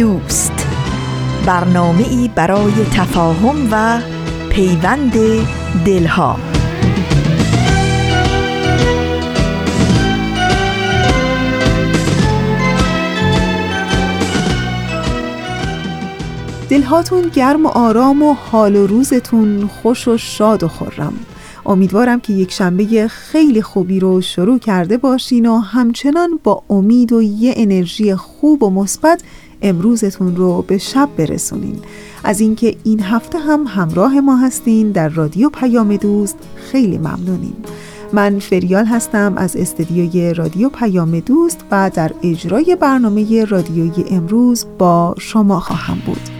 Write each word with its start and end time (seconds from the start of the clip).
دوست. 0.00 0.66
برنامه 1.46 2.08
ای 2.08 2.30
برای 2.34 2.72
تفاهم 2.72 3.68
و 3.70 4.00
پیوند 4.50 5.12
دلها. 5.86 6.36
دلهاتون 16.68 17.22
گرم 17.28 17.66
و 17.66 17.68
آرام 17.68 18.22
و 18.22 18.32
حال 18.32 18.76
و 18.76 18.86
روزتون 18.86 19.66
خوش 19.66 20.08
و 20.08 20.16
شاد 20.16 20.62
و 20.62 20.68
خورم 20.68 21.12
امیدوارم 21.66 22.20
که 22.20 22.32
یک 22.32 22.52
شنبه 22.52 23.08
خیلی 23.08 23.62
خوبی 23.62 24.00
رو 24.00 24.20
شروع 24.20 24.58
کرده 24.58 24.96
باشین 24.96 25.46
و 25.46 25.58
همچنان 25.58 26.40
با 26.44 26.62
امید 26.70 27.12
و 27.12 27.22
یه 27.22 27.54
انرژی 27.56 28.14
خوب 28.14 28.62
و 28.62 28.70
مثبت 28.70 29.22
امروزتون 29.62 30.36
رو 30.36 30.62
به 30.62 30.78
شب 30.78 31.08
برسونین. 31.16 31.78
از 32.24 32.40
اینکه 32.40 32.76
این 32.84 33.00
هفته 33.00 33.38
هم 33.38 33.64
همراه 33.66 34.20
ما 34.20 34.36
هستین 34.36 34.90
در 34.90 35.08
رادیو 35.08 35.48
پیام 35.48 35.96
دوست 35.96 36.36
خیلی 36.56 36.98
ممنونیم. 36.98 37.56
من 38.12 38.38
فریال 38.38 38.84
هستم 38.84 39.34
از 39.36 39.56
استدیوی 39.56 40.34
رادیو 40.34 40.68
پیام 40.68 41.20
دوست 41.20 41.64
و 41.70 41.90
در 41.94 42.12
اجرای 42.22 42.76
برنامه 42.80 43.44
رادیوی 43.44 44.04
امروز 44.10 44.66
با 44.78 45.14
شما 45.18 45.60
خواهم 45.60 45.98
بود. 46.06 46.39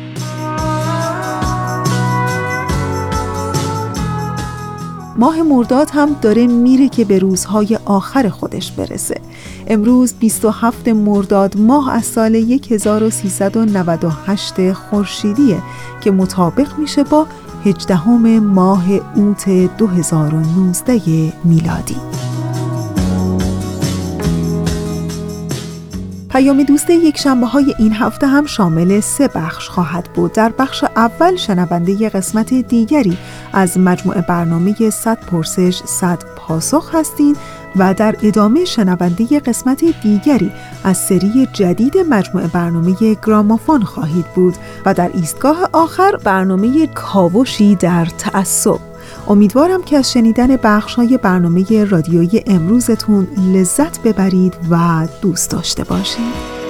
ماه 5.20 5.42
مرداد 5.42 5.90
هم 5.90 6.16
داره 6.22 6.46
میره 6.46 6.88
که 6.88 7.04
به 7.04 7.18
روزهای 7.18 7.78
آخر 7.84 8.28
خودش 8.28 8.72
برسه. 8.72 9.20
امروز 9.66 10.14
27 10.14 10.88
مرداد 10.88 11.58
ماه 11.58 11.92
از 11.92 12.04
سال 12.04 12.60
1398 12.70 14.72
خورشیدیه 14.72 15.62
که 16.00 16.10
مطابق 16.10 16.78
میشه 16.78 17.04
با 17.04 17.26
18 17.64 18.08
ماه 18.38 18.84
اوت 19.16 19.48
2019 19.78 21.32
میلادی. 21.44 21.96
پیام 26.32 26.62
دوست 26.62 26.90
یک 26.90 27.18
شنبه 27.18 27.46
های 27.46 27.74
این 27.78 27.92
هفته 27.92 28.26
هم 28.26 28.46
شامل 28.46 29.00
سه 29.00 29.28
بخش 29.28 29.68
خواهد 29.68 30.08
بود. 30.14 30.32
در 30.32 30.52
بخش 30.58 30.84
اول 30.96 31.36
شنونده 31.36 32.08
قسمت 32.08 32.54
دیگری 32.54 33.18
از 33.52 33.78
مجموعه 33.78 34.20
برنامه 34.20 34.90
100 34.90 35.20
پرسش 35.20 35.82
100 35.84 36.24
پاسخ 36.36 36.94
هستین 36.94 37.36
و 37.76 37.94
در 37.94 38.16
ادامه 38.22 38.64
شنونده 38.64 39.40
قسمت 39.40 39.84
دیگری 40.02 40.52
از 40.84 40.96
سری 40.96 41.48
جدید 41.52 41.98
مجموعه 41.98 42.46
برنامه 42.46 42.94
گرامافون 43.26 43.82
خواهید 43.82 44.26
بود 44.34 44.54
و 44.86 44.94
در 44.94 45.10
ایستگاه 45.14 45.68
آخر 45.72 46.16
برنامه 46.16 46.86
کاوشی 46.86 47.74
در 47.74 48.04
تعصب. 48.04 48.89
امیدوارم 49.28 49.82
که 49.82 49.96
از 49.96 50.12
شنیدن 50.12 50.56
های 50.96 51.18
برنامه 51.18 51.84
رادیویی 51.84 52.42
امروزتون 52.46 53.26
لذت 53.54 54.02
ببرید 54.02 54.54
و 54.70 55.08
دوست 55.22 55.50
داشته 55.50 55.84
باشید 55.84 56.60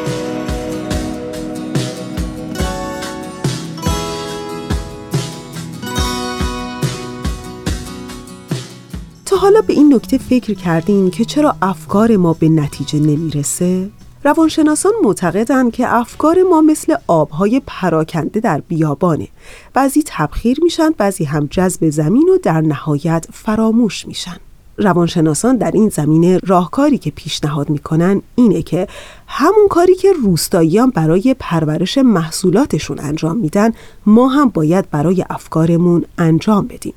تا 9.27 9.37
حالا 9.37 9.61
به 9.61 9.73
این 9.73 9.95
نکته 9.95 10.19
فکر 10.19 10.55
کردین 10.55 11.11
که 11.11 11.25
چرا 11.25 11.57
افکار 11.63 12.17
ما 12.17 12.33
به 12.33 12.49
نتیجه 12.49 12.99
نمی‌رسه؟ 12.99 13.91
روانشناسان 14.25 14.93
معتقدند 15.03 15.73
که 15.73 15.95
افکار 15.95 16.43
ما 16.51 16.61
مثل 16.61 16.95
آبهای 17.07 17.63
پراکنده 17.67 18.41
در 18.41 18.61
بیابانه. 18.61 19.29
بعضی 19.75 20.03
تبخیر 20.07 20.59
میشن 20.63 20.91
بعضی 20.91 21.25
هم 21.25 21.47
جذب 21.51 21.91
زمین 21.91 22.29
و 22.29 22.39
در 22.43 22.61
نهایت 22.61 23.27
فراموش 23.33 24.07
میشن. 24.07 24.37
روانشناسان 24.79 25.57
در 25.57 25.71
این 25.71 25.89
زمینه 25.89 26.39
راهکاری 26.39 26.99
که 26.99 27.11
پیشنهاد 27.11 27.71
می‌کنن 27.71 28.23
اینه 28.35 28.63
که 28.63 28.89
همون 29.27 29.69
کاری 29.71 29.95
که 29.95 30.13
روستاییان 30.13 30.91
برای 30.91 31.37
پرورش 31.39 31.99
محصولاتشون 31.99 33.01
انجام 33.01 33.37
میدن 33.37 33.73
ما 34.07 34.29
هم 34.29 34.49
باید 34.49 34.91
برای 34.91 35.25
افکارمون 35.31 36.05
انجام 36.19 36.67
بدیم. 36.67 36.95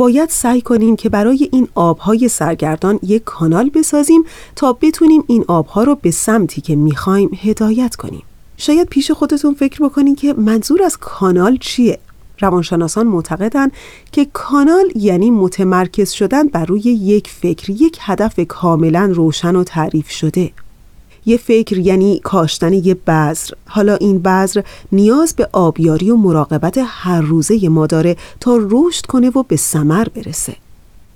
باید 0.00 0.28
سعی 0.28 0.60
کنیم 0.60 0.96
که 0.96 1.08
برای 1.08 1.48
این 1.52 1.68
آبهای 1.74 2.28
سرگردان 2.28 2.98
یک 3.02 3.24
کانال 3.24 3.70
بسازیم 3.70 4.24
تا 4.56 4.72
بتونیم 4.72 5.24
این 5.26 5.44
آبها 5.48 5.84
رو 5.84 5.94
به 5.94 6.10
سمتی 6.10 6.60
که 6.60 6.76
می‌خوایم 6.76 7.30
هدایت 7.42 7.96
کنیم. 7.96 8.22
شاید 8.56 8.88
پیش 8.88 9.10
خودتون 9.10 9.54
فکر 9.54 9.84
بکنین 9.84 10.16
که 10.16 10.32
منظور 10.32 10.82
از 10.82 10.96
کانال 10.96 11.56
چیه؟ 11.56 11.98
روانشناسان 12.40 13.06
معتقدند 13.06 13.72
که 14.12 14.26
کانال 14.32 14.92
یعنی 14.94 15.30
متمرکز 15.30 16.10
شدن 16.10 16.48
بر 16.48 16.64
روی 16.64 16.80
یک 16.80 17.28
فکر 17.28 17.70
یک 17.70 17.98
هدف 18.00 18.40
کاملا 18.48 19.12
روشن 19.14 19.56
و 19.56 19.64
تعریف 19.64 20.10
شده. 20.10 20.50
یه 21.26 21.36
فکر 21.36 21.78
یعنی 21.78 22.20
کاشتن 22.24 22.72
یه 22.72 22.94
بذر. 22.94 23.54
حالا 23.66 23.94
این 23.94 24.18
بذر 24.18 24.62
نیاز 24.92 25.34
به 25.34 25.48
آبیاری 25.52 26.10
و 26.10 26.16
مراقبت 26.16 26.80
هر 26.86 27.20
روزه 27.20 27.68
ما 27.68 27.86
داره 27.86 28.16
تا 28.40 28.58
رشد 28.70 29.06
کنه 29.06 29.30
و 29.30 29.42
به 29.42 29.56
ثمر 29.56 30.08
برسه. 30.08 30.56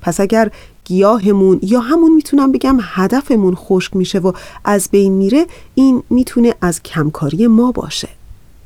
پس 0.01 0.21
اگر 0.21 0.51
گیاهمون 0.85 1.59
یا 1.63 1.81
همون 1.81 2.15
می‌تونم 2.15 2.53
بگم 2.53 2.79
هدفمون 2.83 3.55
خشک 3.55 3.97
میشه 3.97 4.19
و 4.19 4.33
از 4.65 4.89
بین 4.93 5.13
میره 5.13 5.47
این 5.75 6.03
می‌تونه 6.11 6.55
از 6.61 6.83
کمکاری 6.83 7.47
ما 7.47 7.73
باشه. 7.73 8.09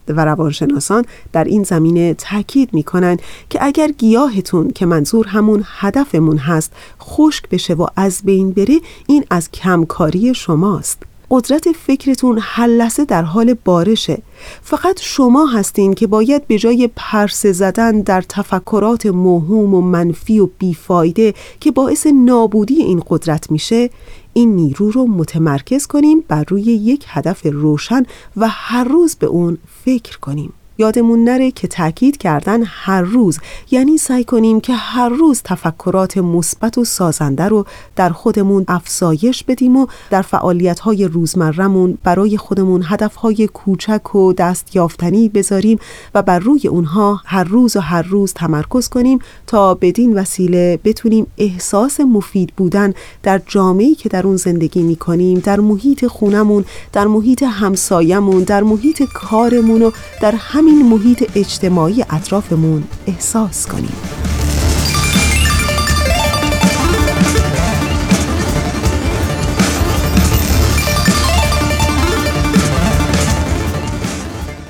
و 0.09 0.25
روانشناسان 0.25 1.05
در 1.33 1.45
این 1.45 1.63
زمینه 1.63 2.15
تاکید 2.15 2.75
می‌کنن 2.75 3.17
که 3.51 3.65
اگر 3.65 3.91
گیاهتون 3.91 4.71
که 4.71 4.87
منظور 4.87 5.27
همون 5.27 5.65
هدفمون 5.67 6.39
هست 6.39 6.73
خشک 7.01 7.49
بشه 7.49 7.75
و 7.75 7.87
از 7.97 8.21
بین 8.25 8.51
بره 8.51 8.81
این 9.07 9.25
از 9.31 9.51
کمکاری 9.51 10.35
شماست. 10.35 11.08
قدرت 11.31 11.73
فکرتون 11.73 12.39
هر 12.43 12.67
لحظه 12.67 13.05
در 13.05 13.23
حال 13.23 13.55
بارشه. 13.55 14.23
فقط 14.63 15.01
شما 15.01 15.47
هستین 15.47 15.95
که 15.95 16.07
باید 16.07 16.47
به 16.47 16.59
جای 16.59 16.91
پرسه 16.97 17.53
زدن 17.53 18.01
در 18.01 18.23
تفکرات 18.29 19.07
موهوم 19.07 19.75
و 19.75 19.81
منفی 19.81 20.39
و 20.39 20.49
بیفایده 20.59 21.35
که 21.61 21.71
باعث 21.71 22.07
نابودی 22.15 22.83
این 22.83 23.03
قدرت 23.09 23.51
میشه 23.51 23.91
این 24.33 24.57
نیرو 24.57 24.91
رو 24.91 25.07
متمرکز 25.07 25.87
کنیم 25.87 26.25
بر 26.29 26.45
روی 26.49 26.63
یک 26.63 27.05
هدف 27.09 27.47
روشن 27.47 28.03
و 28.37 28.49
هر 28.49 28.85
روز 28.85 29.17
به 29.17 29.27
اون 29.27 29.59
فکر 29.85 30.19
کنیم 30.19 30.53
یادمون 30.79 31.25
نره 31.25 31.51
که 31.51 31.69
تاکید 31.69 32.17
کردن 32.17 32.63
هر 32.67 33.03
روز 33.03 33.39
یعنی 33.71 33.99
سعی 33.99 34.25
کنیم 34.25 34.61
که 34.61 34.73
هر 34.73 35.09
روز 35.09 35.43
تفکرات 35.45 36.19
مثبت 36.19 36.79
و 36.79 36.85
سازنده 36.85 37.49
رو 37.49 37.65
در 37.97 38.11
خودمون 38.11 38.65
افزایش 38.69 39.45
بدیم 39.45 39.77
و 39.77 39.87
در 40.11 40.23
فعالیت 40.23 40.81
های 40.81 41.05
روزمرمون 41.05 41.99
برای 42.05 42.37
خودمون 42.37 42.85
هدف 42.87 43.15
های 43.15 43.49
کوچک 43.49 44.15
و 44.15 44.33
دستیافتنی 44.33 45.29
بذاریم 45.29 45.79
و 46.15 46.23
بر 46.23 46.39
روی 46.39 46.69
اونها 46.69 47.21
هر 47.25 47.45
روز 47.45 47.77
و 47.77 47.81
هر 47.81 48.03
روز 48.03 48.33
تمرکز 48.35 48.89
کنیم 48.89 49.19
تا 49.47 49.75
بدین 49.75 50.19
وسیله 50.19 50.79
بتونیم 50.85 51.27
احساس 51.39 52.01
مفید 52.01 52.53
بودن 52.57 52.95
در 53.23 53.41
جامعه‌ای 53.47 53.95
که 53.95 54.09
در 54.09 54.27
اون 54.27 54.37
زندگی 54.37 54.83
می 54.83 54.97
کنیم 54.97 55.39
در 55.39 55.61
محیط 55.61 56.07
خونمون 56.07 56.65
در 56.93 57.07
محیط 57.07 57.43
همسایمون 57.43 58.43
در 58.43 58.63
محیط 58.63 59.03
کارمون 59.15 59.83
و 59.83 59.91
در 60.21 60.35
همین 60.39 60.68
همین 60.69 60.87
محیط 60.87 61.31
اجتماعی 61.35 62.03
اطرافمون 62.11 62.85
احساس 63.07 63.67
کنیم. 63.67 63.93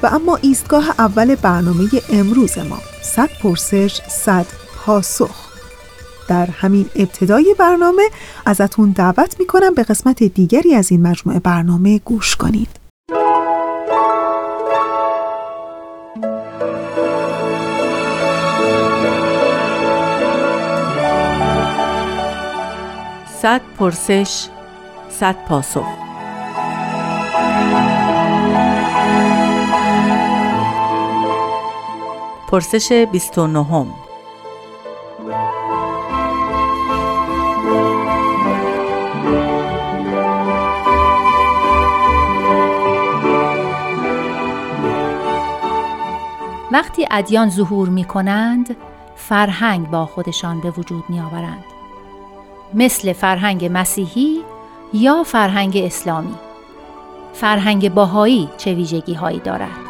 و 0.03 0.07
اما 0.07 0.37
ایستگاه 0.37 0.95
اول 0.99 1.35
برنامه 1.35 1.89
امروز 2.13 2.59
ما 2.59 2.79
صد 3.03 3.31
پرسش 3.43 4.01
صد 4.09 4.47
پاسخ. 4.77 5.49
در 6.29 6.47
همین 6.47 6.87
ابتدای 6.97 7.55
برنامه 7.59 8.03
ازتون 8.47 8.91
دعوت 8.91 9.37
می‌کنم 9.41 9.75
به 9.75 9.83
قسمت 9.83 10.23
دیگری 10.23 10.75
از 10.75 10.91
این 10.93 11.03
مجموعه 11.03 11.41
برنامه 11.41 11.99
گوش 11.99 12.37
کنید. 12.37 12.88
صد 23.43 23.61
پرسش 23.79 24.49
صد 25.09 25.37
پاسخ 25.47 25.87
پرسش 32.49 32.93
29 33.13 33.65
هم. 33.65 33.87
وقتی 46.73 47.07
ادیان 47.11 47.51
ظهور 47.51 47.89
می 47.89 48.05
کنند 48.05 48.77
فرهنگ 49.17 49.91
با 49.91 50.07
خودشان 50.07 50.61
به 50.61 50.71
وجود 50.71 51.05
می 51.09 51.21
آورند. 51.21 51.78
مثل 52.75 53.13
فرهنگ 53.13 53.71
مسیحی 53.73 54.41
یا 54.93 55.23
فرهنگ 55.23 55.77
اسلامی 55.77 56.35
فرهنگ 57.33 57.95
باهایی 57.95 58.49
چه 58.57 58.75
ویژگی 58.75 59.15
هایی 59.15 59.39
دارد؟ 59.39 59.89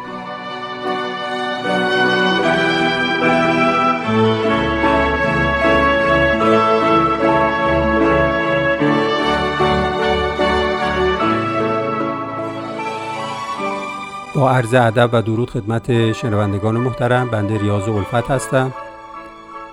با 14.35 14.51
عرض 14.51 14.73
ادب 14.73 15.09
و 15.13 15.21
درود 15.21 15.49
خدمت 15.49 16.11
شنوندگان 16.11 16.77
محترم 16.77 17.29
بنده 17.29 17.57
ریاض 17.57 17.89
الفت 17.89 18.31
هستم 18.31 18.73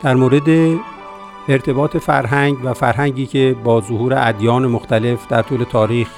در 0.02 0.14
مورد 0.14 0.78
ارتباط 1.48 1.96
فرهنگ 1.96 2.56
و 2.64 2.74
فرهنگی 2.74 3.26
که 3.26 3.56
با 3.64 3.80
ظهور 3.80 4.14
ادیان 4.16 4.66
مختلف 4.66 5.28
در 5.28 5.42
طول 5.42 5.64
تاریخ 5.64 6.08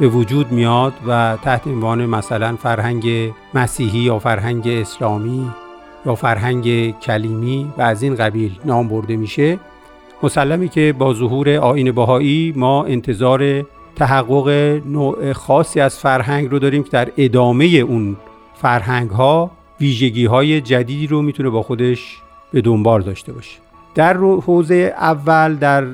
به 0.00 0.08
وجود 0.08 0.52
میاد 0.52 0.92
و 1.06 1.38
تحت 1.42 1.66
عنوان 1.66 2.06
مثلا 2.06 2.56
فرهنگ 2.56 3.32
مسیحی 3.54 3.98
یا 3.98 4.18
فرهنگ 4.18 4.68
اسلامی 4.68 5.50
یا 6.06 6.14
فرهنگ 6.14 6.98
کلیمی 6.98 7.72
و 7.78 7.82
از 7.82 8.02
این 8.02 8.14
قبیل 8.14 8.52
نام 8.64 8.88
برده 8.88 9.16
میشه 9.16 9.58
مسلمی 10.22 10.68
که 10.68 10.94
با 10.98 11.14
ظهور 11.14 11.48
آین 11.48 11.92
باهایی 11.92 12.52
ما 12.56 12.84
انتظار 12.84 13.64
تحقق 13.96 14.48
نوع 14.86 15.32
خاصی 15.32 15.80
از 15.80 15.98
فرهنگ 15.98 16.50
رو 16.50 16.58
داریم 16.58 16.82
که 16.82 16.90
در 16.90 17.08
ادامه 17.16 17.64
اون 17.64 18.16
فرهنگ 18.54 19.10
ها 19.10 19.50
ویژگی 19.80 20.26
های 20.26 20.60
جدیدی 20.60 21.06
رو 21.06 21.22
می‌تونه 21.22 21.50
با 21.50 21.62
خودش 21.62 22.18
به 22.52 22.60
دنبال 22.60 23.02
داشته 23.02 23.32
باشه. 23.32 23.63
در 23.94 24.16
حوزه 24.16 24.94
اول 24.98 25.54
در 25.54 25.86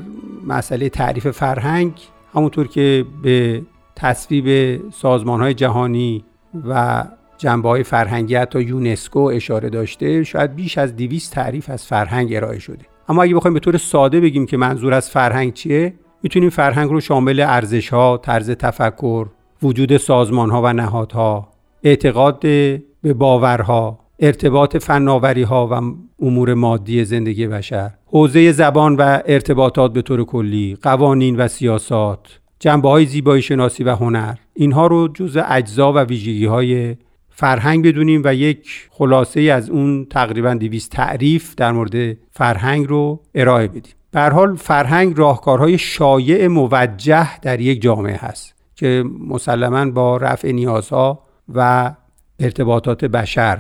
مسئله 0.47 0.89
تعریف 0.89 1.31
فرهنگ 1.31 1.93
همونطور 2.35 2.67
که 2.69 3.05
به 3.23 3.63
تصویب 3.97 4.81
سازمان 4.91 5.41
های 5.41 5.55
جهانی 5.55 6.25
و 6.69 7.05
جنبه 7.39 7.69
های 7.69 7.83
فرهنگی 7.83 8.35
حتی 8.35 8.63
یونسکو 8.63 9.19
اشاره 9.19 9.71
داشته 9.71 10.25
شاید 10.25 10.55
بیش 10.55 10.79
از 10.79 10.97
دیویس 10.97 11.29
تعریف 11.29 11.71
از 11.71 11.87
فرهنگ 11.87 12.35
ارائه 12.35 12.59
شده. 12.59 12.85
اما 13.09 13.23
اگه 13.23 13.35
بخوایم 13.35 13.55
به 13.55 13.61
طور 13.61 13.77
ساده 13.77 14.21
بگیم 14.21 14.47
که 14.47 14.57
منظور 14.57 14.95
از 14.95 15.11
فرهنگ 15.11 15.55
چیه 15.55 15.95
می‌تونیم 16.23 16.51
فرهنگ 16.51 16.91
رو 16.91 17.01
شامل 17.01 17.41
ارزش 17.41 17.89
ها، 17.89 18.21
طرز 18.23 18.51
تفکر، 18.51 19.27
وجود 19.63 19.97
سازمان 19.97 20.51
ها 20.51 20.63
و 20.63 20.73
نهادها، 20.73 21.49
اعتقاد 21.83 22.41
به 22.41 23.15
باورها، 23.15 24.00
ارتباط 24.21 24.77
فناوری 24.77 25.43
ها 25.43 25.67
و 25.67 25.95
امور 26.23 26.55
مادی 26.55 27.05
زندگی 27.05 27.47
بشر 27.47 27.91
حوزه 28.07 28.53
زبان 28.53 28.97
و 28.97 29.21
ارتباطات 29.27 29.93
به 29.93 30.03
طور 30.03 30.25
کلی 30.25 30.77
قوانین 30.83 31.37
و 31.37 31.49
سیاسات 31.49 32.41
جنبه 32.59 32.89
های 32.89 33.07
زیبایی 33.07 33.43
شناسی 33.43 33.85
و 33.85 33.95
هنر 33.95 34.35
اینها 34.55 34.87
رو 34.87 35.09
جز 35.09 35.39
اجزا 35.49 35.93
و 35.93 35.99
ویژگی 35.99 36.47
های 36.47 36.97
فرهنگ 37.31 37.87
بدونیم 37.87 38.23
و 38.25 38.35
یک 38.35 38.89
خلاصه 38.91 39.41
از 39.41 39.71
اون 39.71 40.07
تقریبا 40.11 40.55
200 40.55 40.93
تعریف 40.93 41.55
در 41.55 41.73
مورد 41.73 42.17
فرهنگ 42.31 42.89
رو 42.89 43.23
ارائه 43.35 43.69
بدیم. 43.69 43.93
به 44.11 44.21
حال 44.21 44.57
فرهنگ 44.57 45.19
راهکارهای 45.19 45.79
شایع 45.79 46.47
موجه 46.47 47.41
در 47.41 47.61
یک 47.61 47.83
جامعه 47.83 48.17
هست 48.17 48.55
که 48.75 49.05
مسلما 49.29 49.91
با 49.91 50.17
رفع 50.17 50.53
نیازها 50.53 51.23
و 51.55 51.93
ارتباطات 52.41 53.05
بشر 53.05 53.59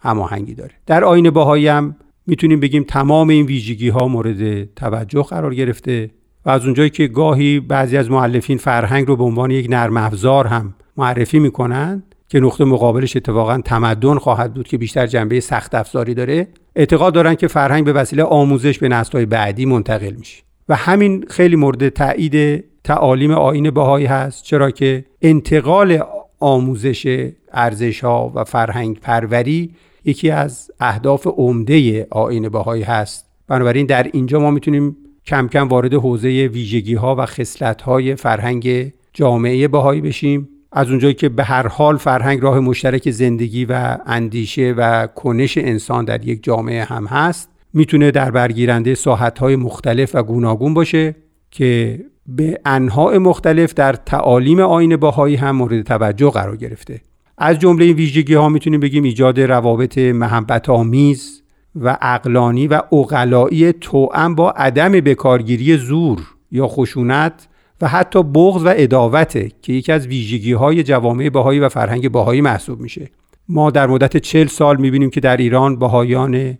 هماهنگی 0.00 0.54
داره. 0.54 0.72
در 0.86 1.04
آین 1.04 1.30
باهایی 1.30 1.68
هم 1.68 1.96
می‌تونیم 2.26 2.60
بگیم 2.60 2.82
تمام 2.82 3.28
این 3.28 3.46
ویژگی 3.46 3.88
ها 3.88 4.08
مورد 4.08 4.74
توجه 4.74 5.22
قرار 5.22 5.54
گرفته 5.54 6.10
و 6.46 6.50
از 6.50 6.64
اونجایی 6.64 6.90
که 6.90 7.06
گاهی 7.06 7.60
بعضی 7.60 7.96
از 7.96 8.10
معلفین 8.10 8.58
فرهنگ 8.58 9.08
رو 9.08 9.16
به 9.16 9.24
عنوان 9.24 9.50
یک 9.50 9.66
نرم 9.70 9.96
افزار 9.96 10.46
هم 10.46 10.74
معرفی 10.96 11.38
می‌کنن 11.38 12.02
که 12.28 12.40
نقطه 12.40 12.64
مقابلش 12.64 13.16
اتفاقا 13.16 13.60
تمدن 13.64 14.18
خواهد 14.18 14.54
بود 14.54 14.68
که 14.68 14.78
بیشتر 14.78 15.06
جنبه 15.06 15.40
سخت 15.40 15.74
افزاری 15.74 16.14
داره 16.14 16.48
اعتقاد 16.76 17.14
دارن 17.14 17.34
که 17.34 17.48
فرهنگ 17.48 17.84
به 17.84 17.92
وسیله 17.92 18.22
آموزش 18.22 18.78
به 18.78 18.88
نسل‌های 18.88 19.26
بعدی 19.26 19.66
منتقل 19.66 20.14
میشه. 20.18 20.42
و 20.68 20.76
همین 20.76 21.24
خیلی 21.28 21.56
مورد 21.56 21.88
تایید 21.88 22.64
تعالیم 22.84 23.30
آین 23.30 23.70
بهایی 23.70 24.06
هست 24.06 24.44
چرا 24.44 24.70
که 24.70 25.04
انتقال 25.22 26.02
آموزش 26.40 27.28
ارزش 27.52 28.00
ها 28.00 28.32
و 28.34 28.44
فرهنگ 28.44 29.00
پروری 29.00 29.74
یکی 30.04 30.30
از 30.30 30.70
اهداف 30.80 31.26
عمده 31.26 32.06
آین 32.10 32.48
بهایی 32.48 32.82
هست. 32.82 33.26
بنابراین 33.48 33.86
در 33.86 34.10
اینجا 34.12 34.40
ما 34.40 34.50
می‌تونیم 34.50 34.96
کم 35.26 35.48
کم 35.48 35.68
وارد 35.68 35.94
حوزه 35.94 36.28
ویژگی 36.28 36.94
ها 36.94 37.16
و 37.18 37.26
خصلت 37.26 37.82
های 37.82 38.16
فرهنگ 38.16 38.92
جامعه 39.12 39.68
بهایی 39.68 40.00
بشیم. 40.00 40.48
از 40.72 40.90
اونجایی 40.90 41.14
که 41.14 41.28
به 41.28 41.44
هر 41.44 41.66
حال 41.66 41.96
فرهنگ 41.96 42.42
راه 42.42 42.60
مشترک 42.60 43.10
زندگی 43.10 43.64
و 43.64 43.98
اندیشه 44.06 44.74
و 44.76 45.06
کنش 45.06 45.58
انسان 45.58 46.04
در 46.04 46.24
یک 46.24 46.44
جامعه 46.44 46.84
هم 46.84 47.06
هست 47.06 47.48
می‌تونه 47.72 48.10
در 48.10 48.30
برگیرنده 48.30 48.96
های 49.40 49.56
مختلف 49.56 50.14
و 50.14 50.22
گوناگون 50.22 50.74
باشه 50.74 51.16
که 51.50 52.00
به 52.26 52.60
انواع 52.64 53.18
مختلف 53.18 53.74
در 53.74 53.92
تعالیم 53.92 54.60
آین 54.60 54.96
باهایی 54.96 55.36
هم 55.36 55.56
مورد 55.56 55.82
توجه 55.82 56.30
قرار 56.30 56.56
گرفته. 56.56 57.00
از 57.42 57.58
جمله 57.58 57.84
این 57.84 57.96
ویژگی 57.96 58.34
ها 58.34 58.48
می‌تونیم 58.48 58.80
بگیم 58.80 59.04
ایجاد 59.04 59.40
روابط 59.40 59.98
محبت 59.98 60.68
آمیز 60.68 61.42
و 61.74 61.98
اقلانی 62.02 62.66
و 62.66 62.82
اقلایی 62.92 63.72
توأم 63.72 64.34
با 64.34 64.50
عدم 64.50 64.92
بکارگیری 64.92 65.76
زور 65.76 66.20
یا 66.50 66.68
خشونت 66.68 67.48
و 67.80 67.88
حتی 67.88 68.22
بغض 68.22 68.64
و 68.64 68.72
اداوته 68.76 69.50
که 69.62 69.72
یکی 69.72 69.92
از 69.92 70.06
ویژگی 70.06 70.52
های 70.52 70.82
جوامع 70.82 71.28
باهایی 71.28 71.60
و 71.60 71.68
فرهنگ 71.68 72.08
باهایی 72.08 72.40
محسوب 72.40 72.80
میشه. 72.80 73.10
ما 73.48 73.70
در 73.70 73.86
مدت 73.86 74.16
چل 74.16 74.46
سال 74.46 74.76
می‌بینیم 74.76 75.10
که 75.10 75.20
در 75.20 75.36
ایران 75.36 75.76
باهایان 75.76 76.58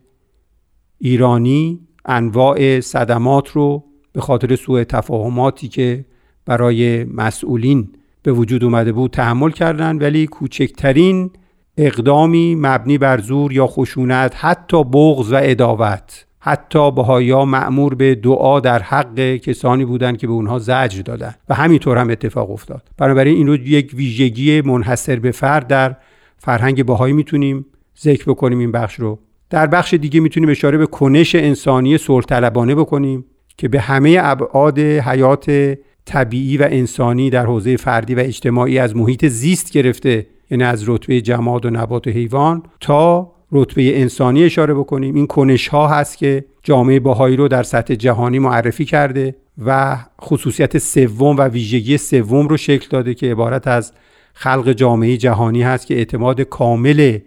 ایرانی 0.98 1.80
انواع 2.04 2.80
صدمات 2.80 3.48
رو 3.48 3.84
به 4.12 4.20
خاطر 4.20 4.56
سوء 4.56 4.84
تفاهماتی 4.84 5.68
که 5.68 6.04
برای 6.46 7.04
مسئولین 7.04 7.88
به 8.22 8.32
وجود 8.32 8.64
اومده 8.64 8.92
بود 8.92 9.10
تحمل 9.10 9.50
کردند 9.50 10.02
ولی 10.02 10.26
کوچکترین 10.26 11.30
اقدامی 11.76 12.54
مبنی 12.54 12.98
بر 12.98 13.20
زور 13.20 13.52
یا 13.52 13.66
خشونت 13.66 14.34
حتی 14.36 14.84
بغض 14.84 15.32
و 15.32 15.36
اداوت 15.42 16.26
حتی 16.40 16.90
بهایا 16.90 17.44
معمور 17.44 17.94
به 17.94 18.14
دعا 18.14 18.60
در 18.60 18.82
حق 18.82 19.36
کسانی 19.36 19.84
بودند 19.84 20.18
که 20.18 20.26
به 20.26 20.32
اونها 20.32 20.58
زجر 20.58 21.02
دادن 21.02 21.34
و 21.48 21.54
همینطور 21.54 21.98
هم 21.98 22.10
اتفاق 22.10 22.50
افتاد. 22.50 22.82
بنابراین 22.96 23.36
این 23.36 23.46
رو 23.46 23.54
یک 23.56 23.92
ویژگی 23.94 24.60
منحصر 24.60 25.16
به 25.16 25.30
فرد 25.30 25.66
در 25.66 25.96
فرهنگ 26.38 26.86
بهایی 26.86 27.14
می‌تونیم 27.14 27.66
ذکر 28.00 28.24
بکنیم 28.24 28.58
این 28.58 28.72
بخش 28.72 28.94
رو. 28.94 29.18
در 29.50 29.66
بخش 29.66 29.94
دیگه 29.94 30.20
می‌تونیم 30.20 30.48
اشاره 30.48 30.78
به 30.78 30.86
کنش 30.86 31.34
انسانی 31.34 31.98
صلح 31.98 32.50
بکنیم 32.50 33.24
که 33.56 33.68
به 33.68 33.80
همه 33.80 34.18
ابعاد 34.20 34.78
حیات 34.78 35.74
طبیعی 36.04 36.56
و 36.56 36.68
انسانی 36.70 37.30
در 37.30 37.46
حوزه 37.46 37.76
فردی 37.76 38.14
و 38.14 38.18
اجتماعی 38.18 38.78
از 38.78 38.96
محیط 38.96 39.26
زیست 39.26 39.72
گرفته 39.72 40.26
یعنی 40.50 40.64
از 40.64 40.88
رتبه 40.88 41.20
جماد 41.20 41.66
و 41.66 41.70
نبات 41.70 42.06
و 42.06 42.10
حیوان 42.10 42.62
تا 42.80 43.32
رتبه 43.52 44.00
انسانی 44.00 44.44
اشاره 44.44 44.74
بکنیم. 44.74 45.14
این 45.14 45.26
کنش 45.26 45.68
ها 45.68 45.88
هست 45.88 46.18
که 46.18 46.44
جامعه 46.62 47.00
باهایی 47.00 47.36
رو 47.36 47.48
در 47.48 47.62
سطح 47.62 47.94
جهانی 47.94 48.38
معرفی 48.38 48.84
کرده 48.84 49.34
و 49.66 49.98
خصوصیت 50.22 50.78
سوم 50.78 51.36
و 51.36 51.42
ویژگی 51.42 51.98
سوم 51.98 52.48
رو 52.48 52.56
شکل 52.56 52.86
داده 52.90 53.14
که 53.14 53.30
عبارت 53.30 53.68
از 53.68 53.92
خلق 54.34 54.72
جامعه 54.72 55.16
جهانی 55.16 55.62
هست 55.62 55.86
که 55.86 55.94
اعتماد 55.94 56.40
کامل 56.40 57.18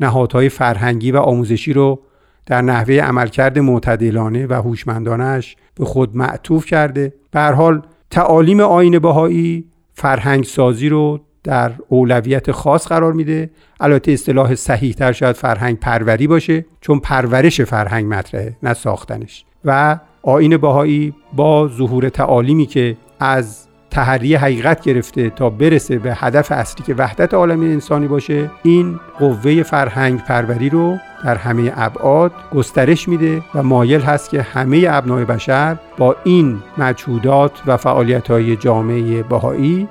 نهادهای 0.00 0.48
فرهنگی 0.48 1.12
و 1.12 1.16
آموزشی 1.16 1.72
رو 1.72 2.00
در 2.46 2.62
نحوه 2.62 2.94
عملکرد 2.94 3.58
معتدلانه 3.58 4.46
و 4.46 4.52
هوشمندانش 4.52 5.56
به 5.74 5.84
خود 5.84 6.16
معطوف 6.16 6.66
کرده. 6.66 7.12
به 7.30 7.40
حال 7.40 7.82
تعالیم 8.10 8.60
آین 8.60 8.98
بهایی 8.98 9.64
فرهنگ 9.92 10.44
سازی 10.44 10.88
رو 10.88 11.20
در 11.44 11.72
اولویت 11.88 12.52
خاص 12.52 12.86
قرار 12.86 13.12
میده. 13.12 13.50
البته 13.80 14.12
اصطلاح 14.12 14.54
صحیح 14.54 14.92
تر 14.92 15.12
شاید 15.12 15.36
فرهنگ 15.36 15.78
پروری 15.78 16.26
باشه 16.26 16.64
چون 16.80 16.98
پرورش 16.98 17.60
فرهنگ 17.60 18.14
مطرحه 18.14 18.56
نه 18.62 18.74
ساختنش. 18.74 19.44
و 19.64 19.98
آین 20.22 20.56
بهایی 20.56 21.14
با 21.32 21.68
ظهور 21.68 22.08
تعالیمی 22.08 22.66
که 22.66 22.96
از 23.20 23.67
تحری 23.90 24.34
حقیقت 24.34 24.80
گرفته 24.82 25.30
تا 25.30 25.50
برسه 25.50 25.98
به 25.98 26.14
هدف 26.14 26.52
اصلی 26.52 26.84
که 26.84 26.94
وحدت 26.94 27.34
عالم 27.34 27.60
انسانی 27.60 28.06
باشه 28.06 28.50
این 28.62 29.00
قوه 29.18 29.62
فرهنگ 29.62 30.24
پروری 30.24 30.70
رو 30.70 30.96
در 31.24 31.34
همه 31.34 31.72
ابعاد 31.76 32.32
گسترش 32.54 33.08
میده 33.08 33.42
و 33.54 33.62
مایل 33.62 34.00
هست 34.00 34.30
که 34.30 34.42
همه 34.42 34.86
ابنای 34.90 35.24
بشر 35.24 35.76
با 35.98 36.16
این 36.24 36.62
مجهودات 36.78 37.52
و 37.66 37.76
فعالیت 37.76 38.30
های 38.30 38.56
جامعه 38.56 39.22
بهایی 39.22 39.88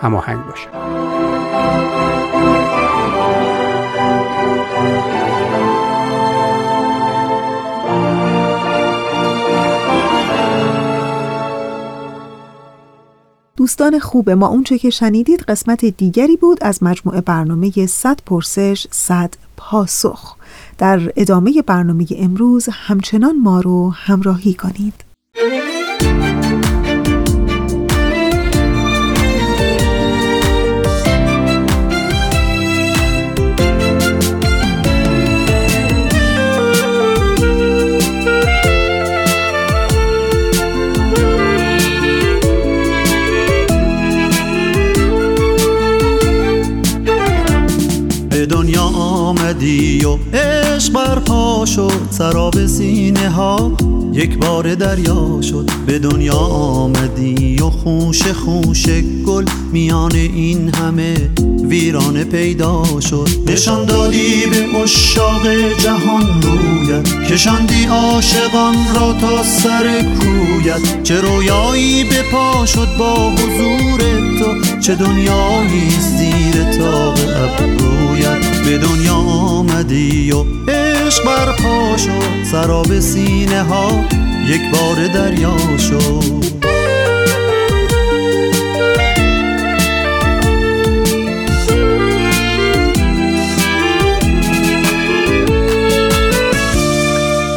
هماهنگ 0.00 0.46
باشند. 0.46 1.09
دوستان 13.60 13.98
خوب 13.98 14.30
ما 14.30 14.48
اونچه 14.48 14.78
که 14.78 14.90
شنیدید 14.90 15.40
قسمت 15.40 15.84
دیگری 15.84 16.36
بود 16.36 16.58
از 16.60 16.82
مجموعه 16.82 17.20
برنامه 17.20 17.86
100 17.86 18.20
پرسش 18.26 18.86
100 18.90 19.34
پاسخ. 19.56 20.36
در 20.78 21.12
ادامه 21.16 21.62
برنامه 21.66 22.06
امروز 22.16 22.68
همچنان 22.72 23.38
ما 23.38 23.60
رو 23.60 23.90
همراهی 23.90 24.54
کنید. 24.54 24.94
آمدی 49.60 50.04
و 50.04 50.18
عشق 50.36 50.92
برپا 50.92 51.66
شد 51.66 51.92
سراب 52.10 52.66
سینه 52.66 53.30
ها 53.30 53.72
یک 54.12 54.38
بار 54.38 54.74
دریا 54.74 55.40
شد. 55.42 55.70
به 55.86 55.98
دنیا 55.98 56.34
آمدی 56.34 57.56
و 57.62 57.70
خوش 57.70 58.22
خوش 58.22 58.86
گل 59.26 59.44
میان 59.72 60.14
این 60.14 60.74
همه 60.74 61.14
ویرانه 61.64 62.24
پیدا 62.24 62.84
شد. 63.00 63.28
نشان 63.46 63.84
دادی 63.84 64.46
به 64.46 64.76
اشاق 64.82 65.46
جهان 65.78 66.42
رویت 66.42 67.32
کشاندی 67.32 67.84
عاشقان 67.84 68.74
را 68.94 69.12
تا 69.12 69.42
سر 69.42 70.02
کویت. 70.02 71.02
چه 71.02 71.20
رویایی 71.20 72.04
به 72.04 72.22
پا 72.32 72.66
شد 72.66 72.88
با 72.98 73.30
حضور 73.30 74.00
تو 74.38 74.80
چه 74.80 74.94
دنیایی 74.94 75.90
زیر 75.90 76.78
تاق 76.78 77.18
ابرویت. 77.18 78.49
به 78.64 78.78
دنیا 78.78 79.14
آمدی 79.14 80.32
و 80.32 80.44
عشق 80.68 81.24
برپا 81.24 81.96
شد. 81.96 82.44
سراب 82.44 83.00
سینه 83.00 83.62
ها 83.62 84.04
یک 84.46 84.60
بار 84.72 85.06
دریا 85.06 85.56
شد. 85.78 86.60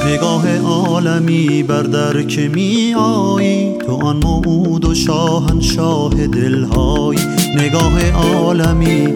نگاه 0.08 0.58
عالمی 0.58 1.64
بر 1.64 1.84
در 1.84 2.24
که 2.24 2.48
می 2.48 2.94
آیی 2.98 3.78
تو 3.86 3.92
آن 3.92 4.20
موعود 4.24 4.86
و 4.86 4.96
شاهنشاه 4.96 6.28
دلهایی. 6.28 7.43
نگاه 7.54 8.12
عالمی 8.12 9.08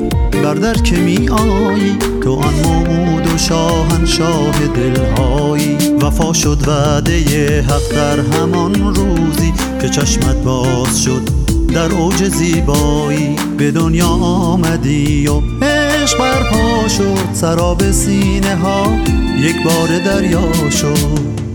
بر 0.44 0.54
در 0.54 0.74
که 0.74 0.96
می 0.96 1.30
آیی. 1.30 1.98
تو 2.24 2.34
آن 2.34 2.54
موعود 2.54 3.34
و 3.34 3.38
شاهنشاه 3.38 4.68
دلهایی. 4.68 5.78
وفا 6.02 6.34
شد 6.34 6.68
وعده 6.68 7.62
حق 7.62 7.96
در 7.96 8.20
همان 8.20 8.96
روزی 8.96 9.54
که 9.82 9.90
چشمت 9.90 10.36
باز 10.36 11.04
شد 11.04 11.30
در 11.74 11.92
اوج 11.92 12.30
زیبایی. 12.30 13.36
به 13.58 13.72
دنیا 13.72 14.08
آمدی 14.08 15.28
و 15.28 15.42
عشق 15.66 16.20
برپا 16.20 16.88
شد. 16.88 17.34
سراب 17.34 17.92
سینه 17.92 18.56
ها 18.56 18.98
یک 19.40 19.64
بار 19.64 20.00
دریا 20.06 20.70
شد. 20.70 21.47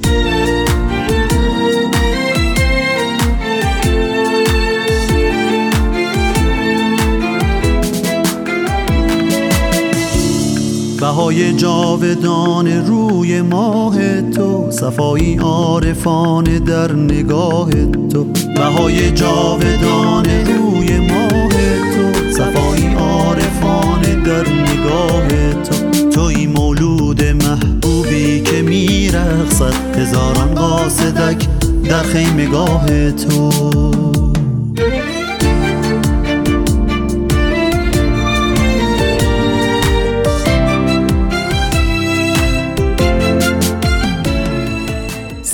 بهای 11.12 11.52
جاودان 11.52 12.86
روی 12.86 13.42
ماه 13.42 14.22
تو 14.22 14.70
صفایی 14.70 15.36
عارفان 15.36 16.44
در 16.44 16.92
نگاه 16.92 17.70
تو. 18.12 18.24
بهای 18.56 19.10
جاودان 19.10 20.24
روی 20.24 20.98
ماه 20.98 21.48
تو 21.94 22.30
صفایی 22.30 22.94
عارفان 22.94 24.22
در 24.24 24.48
نگاه 24.48 25.28
تو. 25.54 26.10
توی 26.10 26.46
مولود 26.46 27.24
محبوبی 27.24 28.40
که 28.40 28.62
میرخصد 28.62 29.96
هزاران 29.96 30.54
قاصدک 30.54 31.48
در 31.88 32.02
خیمگاه 32.02 33.10
تو. 33.10 34.31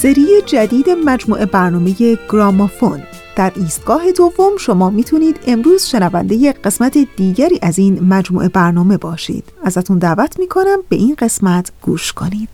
سری 0.03 0.27
جدید 0.47 0.91
مجموعه 0.91 1.47
برنامه 1.47 1.95
گرامافون. 2.33 3.03
در 3.37 3.53
ایستگاه 3.57 4.13
دوم 4.13 4.57
شما 4.59 4.91
می‌تونید 4.91 5.37
امروز 5.47 5.85
شنونده 5.85 6.53
قسمت 6.53 6.99
دیگری 7.17 7.59
از 7.63 7.79
این 7.79 8.05
مجموعه 8.05 8.49
برنامه 8.49 8.97
باشید. 8.97 9.45
ازتون 9.63 9.99
دعوت 9.99 10.39
می‌کنم 10.39 10.79
به 10.89 10.97
این 10.97 11.17
قسمت 11.19 11.73
گوش 11.83 12.13
کنید. 12.13 12.49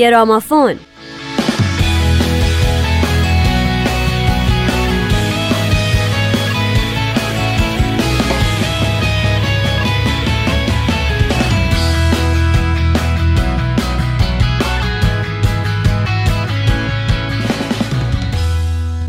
گرامافون. 0.00 0.78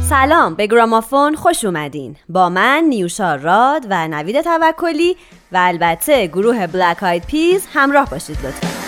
سلام 0.10 0.56
به 0.56 0.68
گرامافون 0.68 1.36
خوش 1.36 1.66
اومدین. 1.66 2.16
با 2.30 2.50
من 2.50 2.84
نیوشا 2.90 3.36
راد 3.36 3.86
و 3.90 4.08
نوید 4.08 4.42
توکلی 4.42 5.16
و 5.52 5.58
البته 5.62 6.28
گروه 6.28 6.68
بلک 6.68 7.04
آید 7.04 7.26
پیز 7.26 7.68
همراه 7.74 8.10
باشید 8.10 8.38
لطفا. 8.38 8.81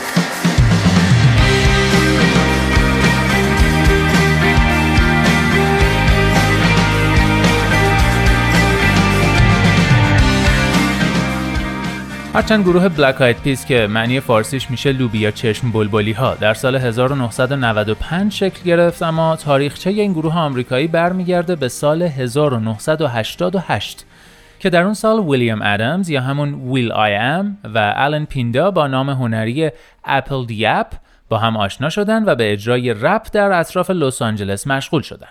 هرچند 12.33 12.63
گروه 12.63 12.89
Black 12.89 13.21
Eyed 13.21 13.41
Peas 13.41 13.65
که 13.65 13.87
معنی 13.87 14.19
فارسیش 14.19 14.71
میشه 14.71 14.91
لوبیا 14.91 15.31
چشم 15.31 15.71
بلبلی 15.71 16.11
ها 16.11 16.35
در 16.35 16.53
سال 16.53 16.75
1995 16.75 18.31
شکل 18.31 18.63
گرفت 18.63 19.03
اما 19.03 19.35
تاریخچه 19.35 19.89
این 19.89 20.13
گروه 20.13 20.37
آمریکایی 20.37 20.87
برمیگرده 20.87 21.55
به 21.55 21.67
سال 21.67 22.01
1988 22.01 24.05
که 24.59 24.69
در 24.69 24.83
اون 24.83 24.93
سال 24.93 25.19
ویلیام 25.19 25.61
ادمز 25.61 26.09
یا 26.09 26.21
همون 26.21 26.53
will.i.am 26.53 27.57
و 27.63 27.93
آلن 27.97 28.25
پیندا 28.25 28.71
با 28.71 28.87
نام 28.87 29.09
هنری 29.09 29.71
apl.de.ap 30.03 30.93
با 31.29 31.37
هم 31.37 31.57
آشنا 31.57 31.89
شدن 31.89 32.25
و 32.25 32.35
به 32.35 32.53
اجرای 32.53 32.93
رپ 32.93 33.27
در 33.31 33.59
اطراف 33.59 33.89
لس 33.89 34.21
آنجلس 34.21 34.67
مشغول 34.67 35.01
شدن. 35.01 35.27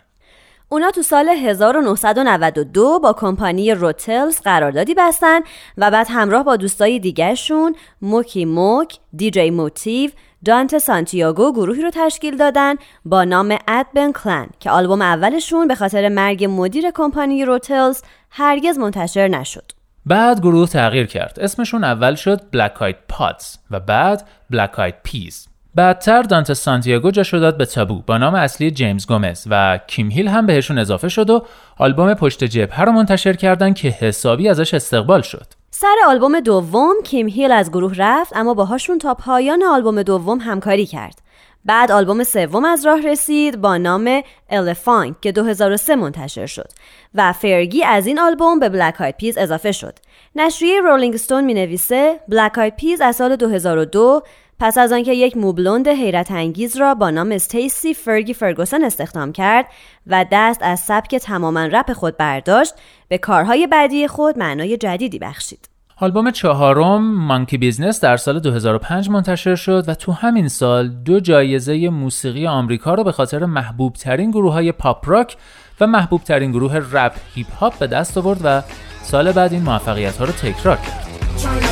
اونا 0.72 0.90
تو 0.90 1.02
سال 1.02 1.28
1992 1.28 2.98
با 2.98 3.12
کمپانی 3.12 3.74
Ruthless 3.75 4.40
قراردادی 4.40 4.94
بستن 4.94 5.40
و 5.78 5.90
بعد 5.90 6.06
همراه 6.10 6.44
با 6.44 6.56
دوستای 6.56 6.98
دیگرشون 6.98 7.74
موکی 8.02 8.44
موک، 8.44 8.98
دیجی 9.16 9.50
موتیو، 9.50 10.10
دانت 10.44 10.78
سانتیاگو 10.78 11.52
گروهی 11.52 11.82
رو 11.82 11.90
تشکیل 11.94 12.36
دادن 12.36 12.74
با 13.04 13.24
نام 13.24 13.58
ادبن 13.68 14.12
کلن 14.12 14.46
که 14.60 14.70
آلبوم 14.70 15.02
اولشون 15.02 15.68
به 15.68 15.74
خاطر 15.74 16.08
مرگ 16.08 16.44
مدیر 16.50 16.90
کمپانی 16.94 17.44
روتلز 17.44 18.02
هرگز 18.30 18.78
منتشر 18.78 19.28
نشد. 19.28 19.72
بعد 20.06 20.40
گروه 20.40 20.68
تغییر 20.68 21.06
کرد. 21.06 21.38
اسمشون 21.40 21.84
اول 21.84 22.14
شد 22.14 22.50
بلک 22.52 22.82
آید 22.82 22.96
پاتس 23.08 23.58
و 23.70 23.80
بعد 23.80 24.28
بلک 24.50 24.78
آید 24.78 24.94
پیز. 25.04 25.51
بعدتر 25.74 26.22
دانت 26.22 26.52
سانتیاگو 26.52 27.10
جاشو 27.10 27.38
داد 27.38 27.56
به 27.56 27.66
تابو 27.66 28.02
با 28.06 28.18
نام 28.18 28.34
اصلی 28.34 28.70
جیمز 28.70 29.06
گومز 29.06 29.46
و 29.50 29.78
کیم 29.86 30.10
هیل 30.10 30.28
هم 30.28 30.46
بهشون 30.46 30.78
اضافه 30.78 31.08
شد 31.08 31.30
و 31.30 31.42
آلبوم 31.78 32.14
پشت 32.14 32.44
جبهه 32.44 32.80
رو 32.80 32.92
منتشر 32.92 33.32
کردن 33.32 33.72
که 33.72 33.88
حسابی 33.88 34.48
ازش 34.48 34.74
استقبال 34.74 35.22
شد. 35.22 35.46
سر 35.70 35.96
آلبوم 36.06 36.40
دوم 36.40 36.94
کیم 37.04 37.28
هیل 37.28 37.52
از 37.52 37.70
گروه 37.70 37.94
رفت 37.96 38.36
اما 38.36 38.54
باهاشون 38.54 38.98
تا 38.98 39.14
پایان 39.14 39.62
آلبوم 39.62 40.02
دوم 40.02 40.38
همکاری 40.38 40.86
کرد. 40.86 41.18
بعد 41.64 41.92
آلبوم 41.92 42.24
سوم 42.24 42.64
از 42.64 42.86
راه 42.86 43.00
رسید 43.00 43.60
با 43.60 43.76
نام 43.76 44.22
Elephunk 44.50 45.20
که 45.20 45.32
2003 45.32 45.96
منتشر 45.96 46.46
شد 46.46 46.68
و 47.14 47.32
فرگی 47.32 47.84
از 47.84 48.06
این 48.06 48.20
آلبوم 48.20 48.58
به 48.58 48.68
Black 48.68 49.00
Eyed 49.00 49.16
Peas 49.16 49.38
اضافه 49.38 49.72
شد. 49.72 49.98
نشریه 50.36 50.80
Rolling 50.80 51.14
Stone 51.14 51.44
می 51.44 51.54
نویسه 51.54 52.20
Black 52.28 52.58
Eyed 52.58 52.76
Peas 52.76 53.00
از 53.00 53.16
سال 53.16 53.36
2002 53.36 54.22
پس 54.62 54.78
از 54.78 54.92
آنکه 54.92 55.14
یک 55.14 55.37
موبلوند 55.37 55.88
حیرت 55.88 56.31
انگیز 56.31 56.76
را 56.76 56.95
با 56.95 57.11
نام 57.11 57.33
استیسی 57.33 57.95
فرگی 57.95 58.35
فرگوسن 58.35 58.85
استخدام 58.85 59.33
کرد 59.33 59.66
و 60.07 60.25
دست 60.33 60.61
از 60.62 60.81
سبک 60.81 61.16
تماما 61.16 61.66
رپ 61.66 61.92
خود 61.92 62.16
برداشت 62.16 62.75
به 63.09 63.19
کارهای 63.19 63.66
بعدی 63.66 64.09
خود 64.09 64.38
معنای 64.38 64.76
جدیدی 64.76 65.19
بخشید. 65.19 65.69
آلبوم 65.97 66.31
چهارم 66.31 67.14
Monkey 67.26 67.58
Business 67.58 68.00
در 68.00 68.16
سال 68.16 68.40
2005 68.40 69.11
منتشر 69.11 69.54
شد 69.54 69.85
و 69.88 69.95
تو 69.95 70.12
همین 70.12 70.49
سال 70.49 70.88
دو 70.88 71.21
جایزه 71.21 71.88
موسیقی 71.88 72.47
آمریکا 72.47 72.95
را 72.95 73.04
به 73.04 73.12
خاطر 73.12 73.45
محبوب 73.45 73.92
ترین 73.92 74.31
گروه 74.31 74.52
های 74.52 74.73
پاپ 74.73 75.09
راک 75.09 75.37
و 75.81 75.87
محبوب 75.87 76.23
ترین 76.23 76.50
گروه 76.50 76.76
رپ 76.92 77.12
هیپ 77.35 77.52
هاپ 77.52 77.78
به 77.78 77.87
دست 77.87 78.19
آورد 78.19 78.40
و 78.45 78.62
سال 79.02 79.33
بعد 79.33 79.52
این 79.52 79.62
موفقیت 79.62 80.16
ها 80.16 80.25
رو 80.25 80.33
تکرار 80.33 80.76
کرد. 80.76 81.71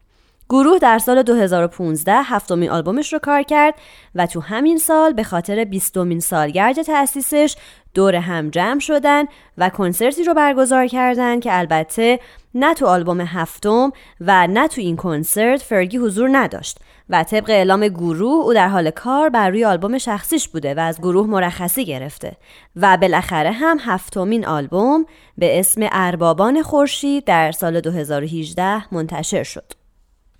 گروه 0.51 0.79
در 0.79 0.99
سال 0.99 1.23
2015 1.23 2.13
هفتمین 2.13 2.69
آلبومش 2.69 3.13
رو 3.13 3.19
کار 3.19 3.43
کرد 3.43 3.73
و 4.15 4.25
تو 4.25 4.39
همین 4.39 4.77
سال 4.77 5.13
به 5.13 5.23
خاطر 5.23 5.63
بیستمین 5.63 6.19
سالگرد 6.19 6.81
تأسیسش 6.81 7.55
دور 7.93 8.15
هم 8.15 8.49
جمع 8.49 8.79
شدن 8.79 9.25
و 9.57 9.69
کنسرتی 9.69 10.23
رو 10.23 10.33
برگزار 10.33 10.87
کردن 10.87 11.39
که 11.39 11.57
البته 11.57 12.19
نه 12.55 12.73
تو 12.73 12.85
آلبوم 12.85 13.21
هفتم 13.21 13.91
و 14.21 14.47
نه 14.47 14.67
تو 14.67 14.81
این 14.81 14.95
کنسرت 14.95 15.61
فرگی 15.61 15.97
حضور 15.97 16.29
نداشت 16.31 16.77
و 17.09 17.23
طبق 17.23 17.49
اعلام 17.49 17.87
گروه 17.87 18.45
او 18.45 18.53
در 18.53 18.67
حال 18.67 18.89
کار 18.89 19.29
بر 19.29 19.49
روی 19.49 19.65
آلبوم 19.65 19.97
شخصیش 19.97 20.47
بوده 20.47 20.73
و 20.73 20.79
از 20.79 20.99
گروه 20.99 21.27
مرخصی 21.27 21.85
گرفته 21.85 22.37
و 22.75 22.97
بالاخره 22.97 23.51
هم 23.51 23.77
هفتمین 23.81 24.45
آلبوم 24.45 25.05
به 25.37 25.59
اسم 25.59 25.81
اربابان 25.91 26.61
خورشید 26.61 27.25
در 27.25 27.51
سال 27.51 27.81
2018 27.81 28.93
منتشر 28.93 29.43
شد. 29.43 29.80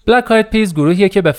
بلک 0.07 0.31
آید 0.31 0.49
پیز 0.49 0.73
گروهیه 0.73 1.09
که 1.09 1.21
به 1.21 1.35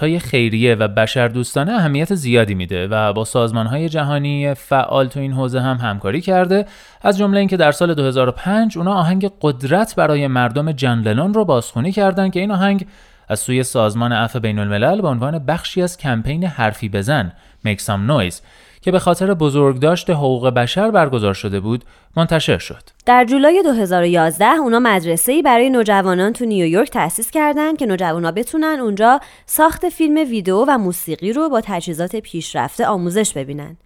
های 0.00 0.18
خیریه 0.18 0.74
و 0.74 0.88
بشردوستانه 0.88 1.72
اهمیت 1.72 2.14
زیادی 2.14 2.54
میده 2.54 2.88
و 2.88 3.12
با 3.12 3.24
های 3.54 3.88
جهانی 3.88 4.54
فعال 4.54 5.08
تو 5.08 5.20
این 5.20 5.32
حوزه 5.32 5.60
هم 5.60 5.76
همکاری 5.76 6.20
کرده 6.20 6.66
از 7.02 7.18
جمله 7.18 7.38
اینکه 7.38 7.56
در 7.56 7.72
سال 7.72 7.94
2005 7.94 8.78
اونا 8.78 8.94
آهنگ 8.94 9.30
قدرت 9.42 9.94
برای 9.96 10.26
مردم 10.26 10.72
جن 10.72 11.18
رو 11.18 11.44
بازخونی 11.44 11.92
کردن 11.92 12.30
که 12.30 12.40
این 12.40 12.50
آهنگ 12.50 12.86
از 13.28 13.40
سوی 13.40 13.62
سازمان 13.62 14.12
عفو 14.12 14.40
بین 14.40 14.58
الملل 14.58 15.00
به 15.00 15.08
عنوان 15.08 15.38
بخشی 15.38 15.82
از 15.82 15.96
کمپین 15.98 16.44
حرفی 16.44 16.88
بزن 16.88 17.32
Make 17.66 17.80
Some 17.80 18.10
Noise 18.10 18.36
که 18.82 18.90
به 18.90 18.98
خاطر 18.98 19.34
بزرگداشت 19.34 20.10
حقوق 20.10 20.48
بشر 20.48 20.90
برگزار 20.90 21.34
شده 21.34 21.60
بود 21.60 21.84
منتشر 22.16 22.58
شد. 22.58 22.82
در 23.06 23.24
جولای 23.24 23.62
2011 23.62 24.44
اونا 24.44 24.78
مدرسه‌ای 24.78 25.42
برای 25.42 25.70
نوجوانان 25.70 26.32
تو 26.32 26.44
نیویورک 26.44 26.90
تأسیس 26.90 27.30
کردند 27.30 27.76
که 27.76 27.86
نوجوانا 27.86 28.32
بتونن 28.32 28.80
اونجا 28.80 29.20
ساخت 29.46 29.88
فیلم 29.88 30.16
ویدیو 30.16 30.64
و 30.68 30.78
موسیقی 30.78 31.32
رو 31.32 31.48
با 31.48 31.60
تجهیزات 31.60 32.16
پیشرفته 32.16 32.86
آموزش 32.86 33.32
ببینن. 33.32 33.76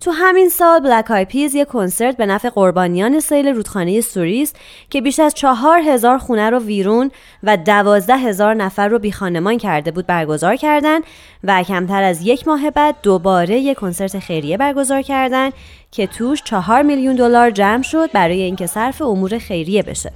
تو 0.00 0.10
همین 0.10 0.48
سال 0.48 0.80
بلک 0.80 1.10
آی 1.10 1.24
پیز 1.24 1.54
یک 1.54 1.68
کنسرت 1.68 2.16
به 2.16 2.26
نفع 2.26 2.48
قربانیان 2.48 3.20
سیل 3.20 3.48
رودخانه 3.48 4.00
سوریس 4.00 4.52
که 4.90 5.00
بیش 5.00 5.20
از 5.20 5.34
چهار 5.34 5.80
هزار 5.80 6.18
خونه 6.18 6.50
رو 6.50 6.58
ویرون 6.58 7.10
و 7.42 7.56
دوازده 7.56 8.16
هزار 8.16 8.54
نفر 8.54 8.88
رو 8.88 8.98
بیخانمان 8.98 9.58
کرده 9.58 9.90
بود 9.90 10.06
برگزار 10.06 10.56
کردند 10.56 11.04
و 11.44 11.62
کمتر 11.62 12.02
از 12.02 12.22
یک 12.22 12.48
ماه 12.48 12.70
بعد 12.70 12.96
دوباره 13.02 13.58
یک 13.58 13.76
کنسرت 13.76 14.18
خیریه 14.18 14.56
برگزار 14.56 15.02
کردند 15.02 15.52
که 15.90 16.06
توش 16.06 16.42
چهار 16.42 16.82
میلیون 16.82 17.16
دلار 17.16 17.50
جمع 17.50 17.82
شد 17.82 18.12
برای 18.12 18.42
اینکه 18.42 18.66
صرف 18.66 19.02
امور 19.02 19.38
خیریه 19.38 19.82
بشه. 19.82 20.12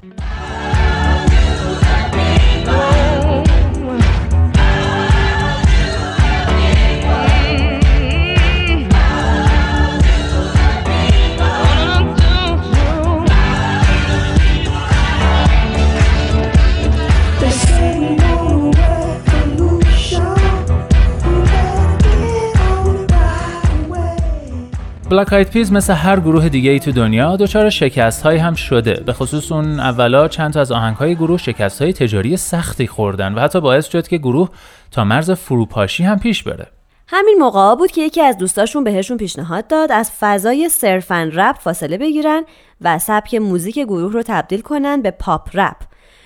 بلک 25.11 25.33
آید 25.33 25.51
پیز 25.51 25.73
مثل 25.73 25.93
هر 25.93 26.21
گروه 26.21 26.49
دیگه 26.49 26.71
ای 26.71 26.81
تو 26.81 26.93
دنیا 26.93 27.37
دچار 27.37 27.71
شکست 27.71 28.23
هایی 28.23 28.39
هم 28.39 28.55
شده. 28.55 29.03
به 29.07 29.13
خصوص 29.13 29.53
اون 29.53 29.81
اولا 29.81 30.29
چند 30.29 30.53
تا 30.53 30.61
از 30.61 30.73
آهنگ 30.73 30.97
های 30.97 31.15
گروه 31.15 31.39
شکست 31.39 31.83
های 31.83 31.93
تجاری 31.93 32.37
سختی 32.37 32.87
خوردن 32.87 33.35
و 33.35 33.41
حتی 33.41 33.61
باعث 33.61 33.89
شد 33.89 34.09
که 34.09 34.19
گروه 34.19 34.49
تا 34.91 35.05
مرز 35.05 35.31
فروپاشی 35.31 36.05
هم 36.05 36.19
پیش 36.19 36.43
بره. 36.43 36.67
همین 37.09 37.37
موقع 37.39 37.75
بود 37.75 37.91
که 37.91 38.01
یکی 38.01 38.23
از 38.23 38.39
دوستاشون 38.39 38.85
بهشون 38.85 39.17
پیشنهاد 39.17 39.67
داد 39.67 39.93
از 39.93 40.11
فضای 40.21 40.69
صرفا 40.69 41.31
رپ 41.33 41.57
فاصله 41.59 41.99
بگیرن 41.99 42.43
و 42.81 42.99
سبک 42.99 43.35
موزیک 43.35 43.79
گروه 43.79 44.13
رو 44.13 44.23
تبدیل 44.27 44.61
کنن 44.61 45.03
به 45.03 45.11
پاپ 45.11 45.49
رپ. 45.55 45.77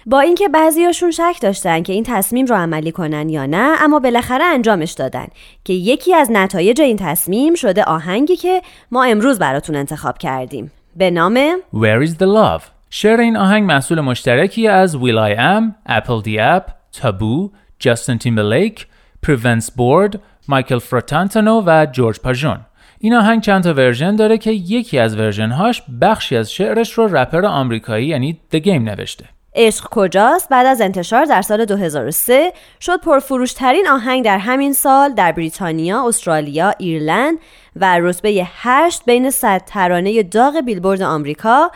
با 0.07 0.21
اینکه 0.21 0.49
بعضیاشون 0.49 1.11
شک 1.11 1.37
داشتن 1.40 1.83
که 1.83 1.93
این 1.93 2.05
تصمیم 2.07 2.47
رو 2.47 2.57
عملی 2.57 2.93
کنن 2.93 3.29
یا 3.29 3.47
نه 3.47 3.77
اما 3.81 3.99
بالاخره 3.99 4.45
انجامش 4.45 4.93
دادن 4.93 5.27
که 5.64 5.73
یکی 5.73 6.14
از 6.14 6.31
نتایج 6.31 6.81
این 6.81 6.97
تصمیم 6.97 7.55
شده 7.55 7.85
آهنگی 7.85 8.37
که 8.37 8.62
ما 8.90 9.05
امروز 9.05 9.38
براتون 9.38 9.77
انتخاب 9.77 10.19
کردیم. 10.19 10.73
به 10.97 11.11
نام 11.11 11.38
Where 11.75 12.07
is 12.07 12.11
the 12.11 12.27
Love? 12.27 12.62
شعر 12.90 13.21
این 13.21 13.37
آهنگ 13.37 13.64
محصول 13.64 14.01
مشترکی 14.01 14.69
از 14.69 14.97
Will 14.97 15.35
I 15.35 15.38
Am, 15.38 15.93
Apple 15.93 16.25
the 16.27 16.38
App, 16.38 16.71
Taboo, 17.01 17.51
Justin 17.85 18.19
Timberlake, 18.25 18.81
Printz 19.27 19.70
Board, 19.71 20.19
مایکل 20.49 20.79
فراتانتونو 20.79 21.62
و 21.67 21.87
جورج 21.93 22.21
پاژون 22.21 22.61
این 22.99 23.14
آهنگ 23.14 23.43
چند 23.43 23.62
تا 23.62 23.75
ورژن 23.75 24.17
داره 24.17 24.38
که 24.38 24.51
یکی 24.51 24.99
از 24.99 25.17
ورژن 25.17 25.51
هاش 25.51 25.83
بخشی 26.01 26.37
از 26.37 26.53
شعرش 26.53 26.93
رو 26.93 27.17
رپر 27.17 27.45
آمریکایی 27.47 28.07
یعنی 28.07 28.40
The 28.55 28.61
Game 28.61 28.69
نوشته. 28.69 29.25
عشق 29.55 29.88
کجاست 29.90 30.49
بعد 30.49 30.67
از 30.67 30.81
انتشار 30.81 31.25
در 31.25 31.43
سال 31.43 31.64
2003 31.64 32.53
شد 32.81 33.01
پرفروشترین 33.01 33.88
آهنگ 33.88 34.25
در 34.25 34.38
همین 34.38 34.73
سال 34.73 35.14
در 35.14 35.33
بریتانیا، 35.33 36.09
استرالیا، 36.09 36.75
ایرلند 36.79 37.38
و 37.77 37.99
رتبه 38.01 38.47
8 38.55 39.05
بین 39.05 39.31
100 39.31 39.62
ترانه 39.67 40.23
داغ 40.23 40.61
بیلبورد 40.61 41.03
آمریکا 41.03 41.71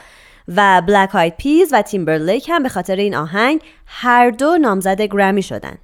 و 0.57 0.83
Black 0.87 1.15
Eyed 1.15 1.37
Peas 1.37 1.73
و 1.73 1.83
تیمبرلیک 1.83 2.49
هم 2.49 2.63
به 2.63 2.69
خاطر 2.69 2.97
این 2.97 3.15
آهنگ 3.15 3.61
هر 3.87 4.31
دو 4.31 4.59
نامزد 4.59 5.03
گرمی 5.03 5.43
شدن. 5.43 5.79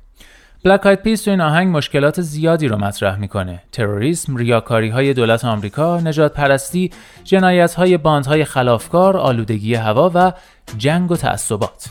Black 0.64 0.86
Eyed 0.86 1.02
Peas 1.02 1.22
تو 1.22 1.30
این 1.30 1.40
آهنگ 1.40 1.76
مشکلات 1.76 2.20
زیادی 2.20 2.68
رو 2.68 2.76
مطرح 2.76 3.18
می‌کنه. 3.18 3.62
تروریسم 3.72 4.36
ریاکاری 4.36 4.88
های 4.88 5.14
دولت 5.14 5.44
آمریکا 5.44 6.00
نژادپرستی 6.00 6.90
جنایت 7.24 7.74
های 7.74 7.96
باندهای 7.96 8.44
خلافکار 8.44 9.16
آلودگی 9.16 9.74
هوا 9.74 10.10
و 10.14 10.32
جنگ 10.78 11.10
و 11.10 11.16
تعصبات. 11.16 11.90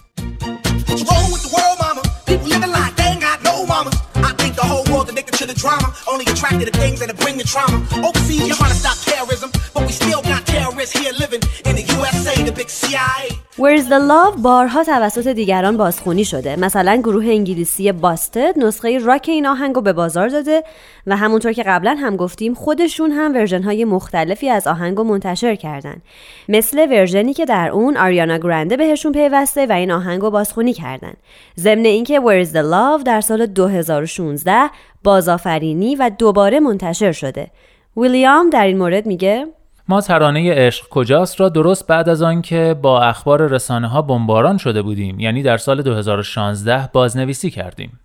Where's 13.58 13.86
the 13.86 14.00
Love 14.10 14.42
بارها 14.42 14.84
توسط 14.84 15.28
دیگران 15.28 15.78
بازخونی 15.78 16.26
شده؟ 16.26 16.56
مثلا 16.56 16.96
گروه 16.96 17.26
انگلیسی 17.26 17.92
باستد 17.92 18.54
نسخه 18.58 18.98
راک 18.98 19.26
این 19.30 19.46
آهنگ 19.46 19.76
رو 19.76 19.82
به 19.82 19.94
بازار 19.94 20.28
داده 20.28 20.64
و 21.08 21.18
همونطور 21.18 21.54
که 21.54 21.64
قبلا 21.64 21.96
هم 22.00 22.16
گفتیم 22.16 22.54
خودشون 22.54 23.12
هم 23.12 23.34
ورژن 23.34 23.64
های 23.64 23.86
مختلفی 23.86 24.50
از 24.50 24.68
آهنگ 24.68 24.98
رو 24.98 25.04
منتشر 25.04 25.56
کردن. 25.56 26.02
مثل 26.50 26.90
ورژنی 26.92 27.34
که 27.34 27.46
در 27.46 27.70
اون 27.70 27.98
آریانا 27.98 28.38
گرانده 28.38 28.78
بهشون 28.78 29.12
پیوسته 29.12 29.66
و 29.66 29.72
این 29.72 29.92
آهنگ 29.92 30.22
رو 30.22 30.32
بازخونی 30.32 30.74
کردن. 30.74 31.14
ضمن 31.60 31.86
اینکه 31.86 32.20
Where's 32.20 32.50
the 32.50 32.64
Love 32.64 33.04
در 33.06 33.22
سال 33.22 33.46
2016 33.46 34.70
بازآفرینی 35.04 35.96
و 35.96 36.12
دوباره 36.20 36.60
منتشر 36.60 37.12
شده 37.12 37.52
ویلیام 37.98 38.50
در 38.50 38.66
این 38.66 38.78
مورد 38.78 39.06
میگه 39.06 39.46
ما 39.88 40.02
ترانه 40.02 40.54
عشق 40.54 40.90
کجاست 40.90 41.40
را 41.40 41.50
درست 41.50 41.88
بعد 41.88 42.10
از 42.10 42.22
آنکه 42.22 42.76
با 42.82 43.02
اخبار 43.02 43.48
رسانه 43.48 43.88
ها 43.88 44.02
بمباران 44.02 44.58
شده 44.58 44.82
بودیم 44.82 45.20
یعنی 45.20 45.44
در 45.44 45.58
سال 45.58 45.82
2016 45.82 46.90
بازنویسی 46.94 47.50
کردیم 47.50 48.00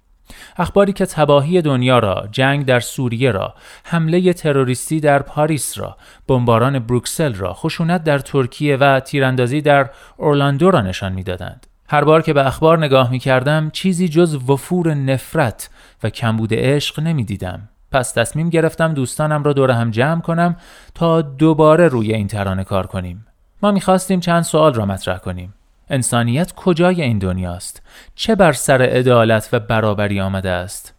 اخباری 0.56 0.92
که 0.92 1.06
تباهی 1.06 1.62
دنیا 1.62 1.98
را، 1.98 2.28
جنگ 2.32 2.66
در 2.66 2.80
سوریه 2.80 3.30
را، 3.30 3.54
حمله 3.84 4.32
تروریستی 4.32 5.00
در 5.00 5.22
پاریس 5.22 5.78
را، 5.78 5.96
بمباران 6.28 6.78
بروکسل 6.78 7.34
را، 7.34 7.54
خشونت 7.54 8.04
در 8.04 8.18
ترکیه 8.18 8.76
و 8.76 9.00
تیراندازی 9.00 9.60
در 9.60 9.90
اورلاندو 10.16 10.70
را 10.70 10.80
نشان 10.80 11.12
می‌دادند. 11.12 11.66
هر 11.88 12.04
بار 12.04 12.22
که 12.22 12.32
به 12.32 12.46
اخبار 12.46 12.78
نگاه 12.78 13.10
می 13.10 13.18
کردم 13.18 13.70
چیزی 13.72 14.08
جز 14.08 14.50
وفور 14.50 14.94
نفرت 14.94 15.70
و 16.02 16.10
کمبود 16.10 16.54
عشق 16.54 17.00
نمی 17.00 17.24
دیدم. 17.24 17.68
پس 17.92 18.12
تصمیم 18.12 18.50
گرفتم 18.50 18.94
دوستانم 18.94 19.42
را 19.42 19.52
دور 19.52 19.70
هم 19.70 19.90
جمع 19.90 20.20
کنم 20.20 20.56
تا 20.94 21.22
دوباره 21.22 21.88
روی 21.88 22.14
این 22.14 22.26
ترانه 22.26 22.64
کار 22.64 22.86
کنیم. 22.86 23.26
ما 23.62 23.70
می‌خواستیم 23.70 24.20
چند 24.20 24.42
سوال 24.42 24.74
را 24.74 24.86
مطرح 24.86 25.18
کنیم. 25.18 25.54
انسانیت 25.90 26.52
کجای 26.52 27.02
این 27.02 27.18
دنیاست؟ 27.18 27.82
چه 28.14 28.34
بر 28.34 28.52
سر 28.52 28.82
عدالت 28.82 29.48
و 29.52 29.60
برابری 29.60 30.20
آمده 30.20 30.50
است؟ 30.50 30.94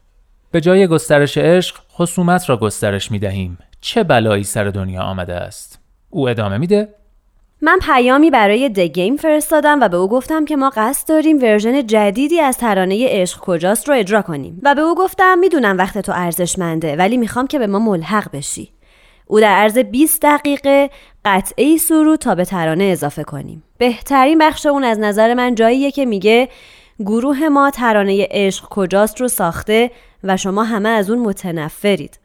به 0.51 0.61
جای 0.61 0.87
گسترش 0.87 1.37
عشق 1.37 1.75
خصومت 1.91 2.49
را 2.49 2.57
گسترش 2.57 3.11
می 3.11 3.19
دهیم. 3.19 3.57
چه 3.81 4.03
بلایی 4.03 4.43
سر 4.43 4.63
دنیا 4.63 5.01
آمده 5.01 5.35
است؟ 5.35 5.79
او 6.09 6.29
ادامه 6.29 6.57
میده 6.57 6.87
من 7.61 7.79
پیامی 7.81 8.29
برای 8.29 8.69
د 8.69 8.79
گیم 8.79 9.15
فرستادم 9.15 9.79
و 9.81 9.89
به 9.89 9.97
او 9.97 10.09
گفتم 10.09 10.45
که 10.45 10.55
ما 10.55 10.71
قصد 10.75 11.07
داریم 11.07 11.37
ورژن 11.37 11.87
جدیدی 11.87 12.39
از 12.39 12.57
ترانه 12.57 13.05
عشق 13.09 13.39
کجاست 13.39 13.89
رو 13.89 13.95
اجرا 13.95 14.21
کنیم. 14.21 14.59
و 14.63 14.75
به 14.75 14.81
او 14.81 14.95
گفتم 14.95 15.39
می‌دونم 15.39 15.77
وقت 15.77 15.97
تو 15.97 16.11
ارزشمنده 16.15 16.95
ولی 16.95 17.17
می‌خوام 17.17 17.47
که 17.47 17.59
به 17.59 17.67
ما 17.67 17.79
ملحق 17.79 18.31
بشی. 18.33 18.71
او 19.27 19.39
در 19.39 19.55
عرض 19.55 19.77
20 19.77 20.21
دقیقه 20.21 20.89
قطعه 21.25 21.77
سرو 21.77 22.17
تا 22.17 22.35
به 22.35 22.45
ترانه 22.45 22.83
اضافه 22.83 23.23
کنیم. 23.23 23.63
بهترین 23.77 24.37
بخش 24.37 24.65
اون 24.65 24.83
از 24.83 24.99
نظر 24.99 25.33
من 25.33 25.55
جاییه 25.55 25.91
که 25.91 26.05
میگه 26.05 26.49
گروه 26.99 27.49
ما 27.49 27.71
ترانه 27.71 28.27
عشق 28.31 28.65
کجاست 28.69 29.21
رو 29.21 29.27
ساخته 29.27 29.91
و 30.23 30.37
شما 30.37 30.63
همه 30.63 30.89
از 30.89 31.09
اون 31.09 31.19
متنفرید. 31.19 32.19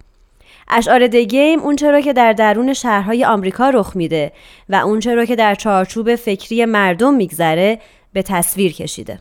اشعار 0.77 1.07
دگیم 1.07 1.61
اون 1.61 1.77
چرا 1.77 2.01
که 2.01 2.13
در 2.13 2.33
درون 2.33 2.73
شهرهای 2.73 3.25
آمریکا 3.25 3.71
رخ 3.71 3.97
میده 3.97 4.33
و 4.69 4.75
اون 4.75 5.01
چرا 5.01 5.25
که 5.25 5.37
در 5.37 5.55
چارچوب 5.55 6.15
فکری 6.15 6.65
مردم 6.65 7.15
میگذره 7.15 7.79
به 8.13 8.23
تصویر 8.23 8.73
کشیده. 8.73 9.19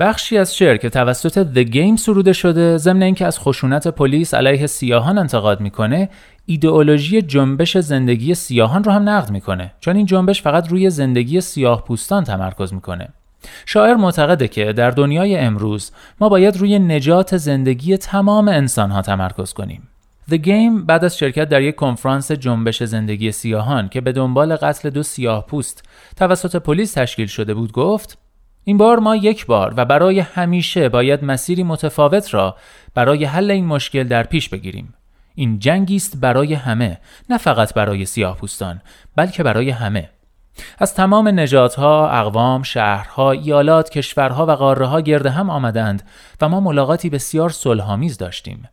بخشی 0.00 0.38
از 0.38 0.56
شعر 0.56 0.76
که 0.76 0.90
توسط 0.90 1.46
The 1.54 1.72
Game 1.72 1.96
سروده 1.96 2.32
شده 2.32 2.76
ضمن 2.78 3.02
اینکه 3.02 3.26
از 3.26 3.38
خشونت 3.38 3.88
پلیس 3.88 4.34
علیه 4.34 4.66
سیاهان 4.66 5.18
انتقاد 5.18 5.60
می‌کنه 5.60 6.08
ایدئولوژی 6.46 7.22
جنبش 7.22 7.78
زندگی 7.78 8.34
سیاهان 8.34 8.84
رو 8.84 8.92
هم 8.92 9.08
نقد 9.08 9.30
می‌کنه. 9.30 9.72
چون 9.80 9.96
این 9.96 10.06
جنبش 10.06 10.42
فقط 10.42 10.68
روی 10.68 10.90
زندگی 10.90 11.40
سیاه 11.40 11.84
پوستان 11.84 12.24
تمرکز 12.24 12.74
می‌کنه. 12.74 13.08
شاعر 13.66 13.94
معتقده 13.94 14.48
که 14.48 14.72
در 14.72 14.90
دنیای 14.90 15.36
امروز 15.36 15.90
ما 16.20 16.28
باید 16.28 16.56
روی 16.56 16.78
نجات 16.78 17.36
زندگی 17.36 17.96
تمام 17.96 18.48
انسانها 18.48 19.02
تمرکز 19.02 19.52
کنیم. 19.52 19.88
The 20.30 20.38
Game 20.38 20.86
بعد 20.86 21.04
از 21.04 21.18
شرکت 21.18 21.48
در 21.48 21.62
یک 21.62 21.74
کنفرانس 21.74 22.32
جنبش 22.32 22.82
زندگی 22.82 23.32
سیاهان 23.32 23.88
که 23.88 24.00
به 24.00 24.12
دنبال 24.12 24.56
قتل 24.56 24.90
دو 24.90 25.02
سیاه 25.02 25.46
پوست 25.46 25.88
توسط 26.16 26.56
پلیس 26.56 26.92
تشکیل 26.92 27.26
شده 27.26 27.54
بود 27.54 27.72
گفت 27.72 28.18
این 28.64 28.76
بار 28.76 28.98
ما 28.98 29.16
یک 29.16 29.46
بار 29.46 29.74
و 29.76 29.84
برای 29.84 30.20
همیشه 30.20 30.88
باید 30.88 31.24
مسیری 31.24 31.62
متفاوت 31.62 32.34
را 32.34 32.56
برای 32.94 33.24
حل 33.24 33.50
این 33.50 33.66
مشکل 33.66 34.04
در 34.04 34.22
پیش 34.22 34.48
بگیریم. 34.48 34.94
این 35.34 35.58
جنگی 35.58 35.96
است 35.96 36.20
برای 36.20 36.54
همه 36.54 36.98
نه 37.30 37.38
فقط 37.38 37.74
برای 37.74 38.04
سیاه 38.04 38.36
پوستان 38.36 38.80
بلکه 39.16 39.42
برای 39.42 39.70
همه. 39.70 40.10
از 40.78 40.94
تمام 40.94 41.28
نژادها، 41.28 42.08
اقوام، 42.10 42.62
شهرها، 42.62 43.30
ایالات، 43.30 43.90
کشورها 43.90 44.46
و 44.46 44.50
قاره 44.50 44.86
ها 44.86 45.00
گرد 45.00 45.26
هم 45.26 45.50
آمدند 45.50 46.02
و 46.40 46.48
ما 46.48 46.60
ملاقاتی 46.60 47.10
بسیار 47.10 47.50
صلحآمیز 47.50 48.18
داشتیم. 48.18 48.68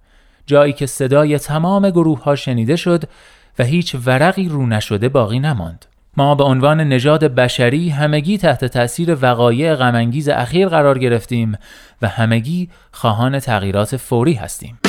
جایی 0.49 0.73
که 0.73 0.85
صدای 0.85 1.39
تمام 1.39 1.89
گروه 1.89 2.23
ها 2.23 2.35
شنیده 2.35 2.75
شد 2.75 3.03
و 3.59 3.63
هیچ 3.63 3.95
ورقی 4.05 4.49
رو 4.49 4.65
نشده 4.65 5.09
باقی 5.09 5.39
نماند. 5.39 5.85
ما 6.17 6.35
به 6.35 6.43
عنوان 6.43 6.81
نژاد 6.81 7.23
بشری 7.23 7.89
همگی 7.89 8.38
تحت 8.38 8.65
تاثیر 8.65 9.17
وقایع 9.21 9.75
غمانگیز 9.75 10.29
اخیر 10.29 10.67
قرار 10.67 10.99
گرفتیم 10.99 11.57
و 12.01 12.07
همگی 12.07 12.69
خواهان 12.91 13.39
تغییرات 13.39 13.97
فوری 13.97 14.33
هستیم. 14.33 14.79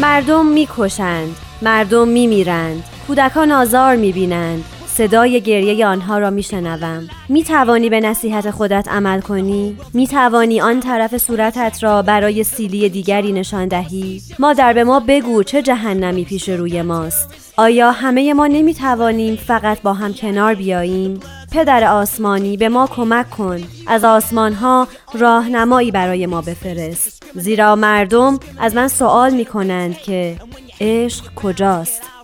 مردم 0.00 0.46
می‌کشند، 0.46 1.36
مردم 1.62 2.08
میمیرند، 2.08 2.84
کودکان 3.06 3.52
آزار 3.52 3.96
می‌بینند، 3.96 4.64
صدای 4.98 5.40
گریه 5.40 5.86
آنها 5.86 6.18
را 6.18 6.30
میشنوم. 6.30 7.08
می 7.28 7.44
توانی 7.44 7.90
به 7.90 8.00
نصیحت 8.00 8.50
خودت 8.50 8.88
عمل 8.88 9.20
کنی؟ 9.20 9.76
می 9.94 10.06
توانی 10.06 10.60
آن 10.60 10.80
طرف 10.80 11.16
صورتت 11.16 11.78
را 11.82 12.02
برای 12.02 12.44
سیلی 12.44 12.88
دیگری 12.88 13.32
نشان 13.32 13.68
دهی؟ 13.68 14.22
مادر 14.38 14.72
به 14.72 14.84
ما 14.84 15.00
بگو 15.08 15.42
چه 15.42 15.62
جهنمی 15.62 16.24
پیش 16.24 16.48
روی 16.48 16.82
ماست. 16.82 17.52
آیا 17.56 17.90
همه 17.90 18.34
ما 18.34 18.46
نمی 18.46 18.74
توانیم 18.74 19.36
فقط 19.36 19.82
با 19.82 19.92
هم 19.92 20.14
کنار 20.14 20.54
بیاییم؟ 20.54 21.20
پدر 21.52 21.84
آسمانی 21.84 22.56
به 22.56 22.68
ما 22.68 22.86
کمک 22.86 23.30
کن. 23.30 23.60
از 23.86 24.04
آسمان 24.04 24.52
ها 24.52 24.88
راهنمایی 25.14 25.90
برای 25.90 26.26
ما 26.26 26.40
بفرست. 26.40 27.22
زیرا 27.34 27.76
مردم 27.76 28.38
از 28.60 28.74
من 28.74 28.88
سوال 28.88 29.34
می 29.34 29.44
کنند 29.44 29.98
که 29.98 30.36
عشق 30.80 31.34
کجاست؟ 31.34 32.17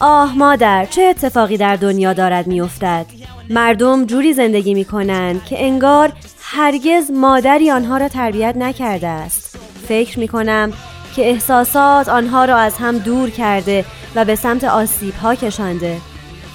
آه 0.00 0.38
مادر 0.38 0.86
چه 0.86 1.02
اتفاقی 1.02 1.56
در 1.56 1.76
دنیا 1.76 2.12
دارد 2.12 2.46
میافتد؟ 2.46 3.06
مردم 3.50 4.04
جوری 4.06 4.32
زندگی 4.32 4.74
می 4.74 4.84
کنند 4.84 5.44
که 5.44 5.64
انگار 5.64 6.12
هرگز 6.42 7.10
مادری 7.10 7.70
آنها 7.70 7.96
را 7.96 8.08
تربیت 8.08 8.56
نکرده 8.56 9.06
است. 9.06 9.58
فکر 9.88 10.18
می 10.18 10.28
کنم 10.28 10.72
که 11.16 11.30
احساسات 11.30 12.08
آنها 12.08 12.44
را 12.44 12.56
از 12.56 12.78
هم 12.78 12.98
دور 12.98 13.30
کرده 13.30 13.84
و 14.14 14.24
به 14.24 14.34
سمت 14.34 14.64
آسیب 14.64 15.14
ها 15.14 15.34
کشانده. 15.34 15.96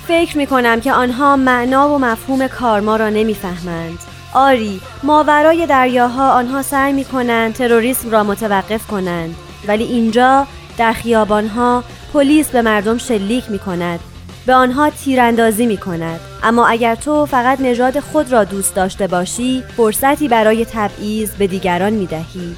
فکر 0.07 0.37
می 0.37 0.47
کنم 0.47 0.81
که 0.81 0.93
آنها 0.93 1.35
معنا 1.35 1.89
و 1.89 1.99
مفهوم 1.99 2.47
کارما 2.47 2.95
را 2.95 3.09
نمی‌فهمند. 3.09 3.99
آری 4.33 4.81
ماورای 5.03 5.65
دریاها 5.65 6.31
آنها 6.31 6.61
سعی 6.61 6.93
می 6.93 7.05
کنند 7.05 7.53
تروریسم 7.53 8.11
را 8.11 8.23
متوقف 8.23 8.87
کنند. 8.87 9.35
ولی 9.67 9.83
اینجا 9.83 10.47
در 10.77 10.93
خیابانها 10.93 11.83
پلیس 12.15 12.49
به 12.49 12.61
مردم 12.61 12.97
شلیک 12.97 13.51
می 13.51 13.59
کند 13.59 13.99
به 14.45 14.53
آنها 14.53 14.89
تیراندازی 14.89 15.65
می 15.65 15.77
کند 15.77 16.19
اما 16.43 16.67
اگر 16.67 16.95
تو 16.95 17.25
فقط 17.25 17.61
نژاد 17.61 17.99
خود 17.99 18.31
را 18.31 18.43
دوست 18.43 18.75
داشته 18.75 19.07
باشی 19.07 19.63
فرصتی 19.77 20.27
برای 20.27 20.65
تبعیض 20.65 21.31
به 21.31 21.47
دیگران 21.47 21.93
می 21.93 22.05
دهی 22.05 22.55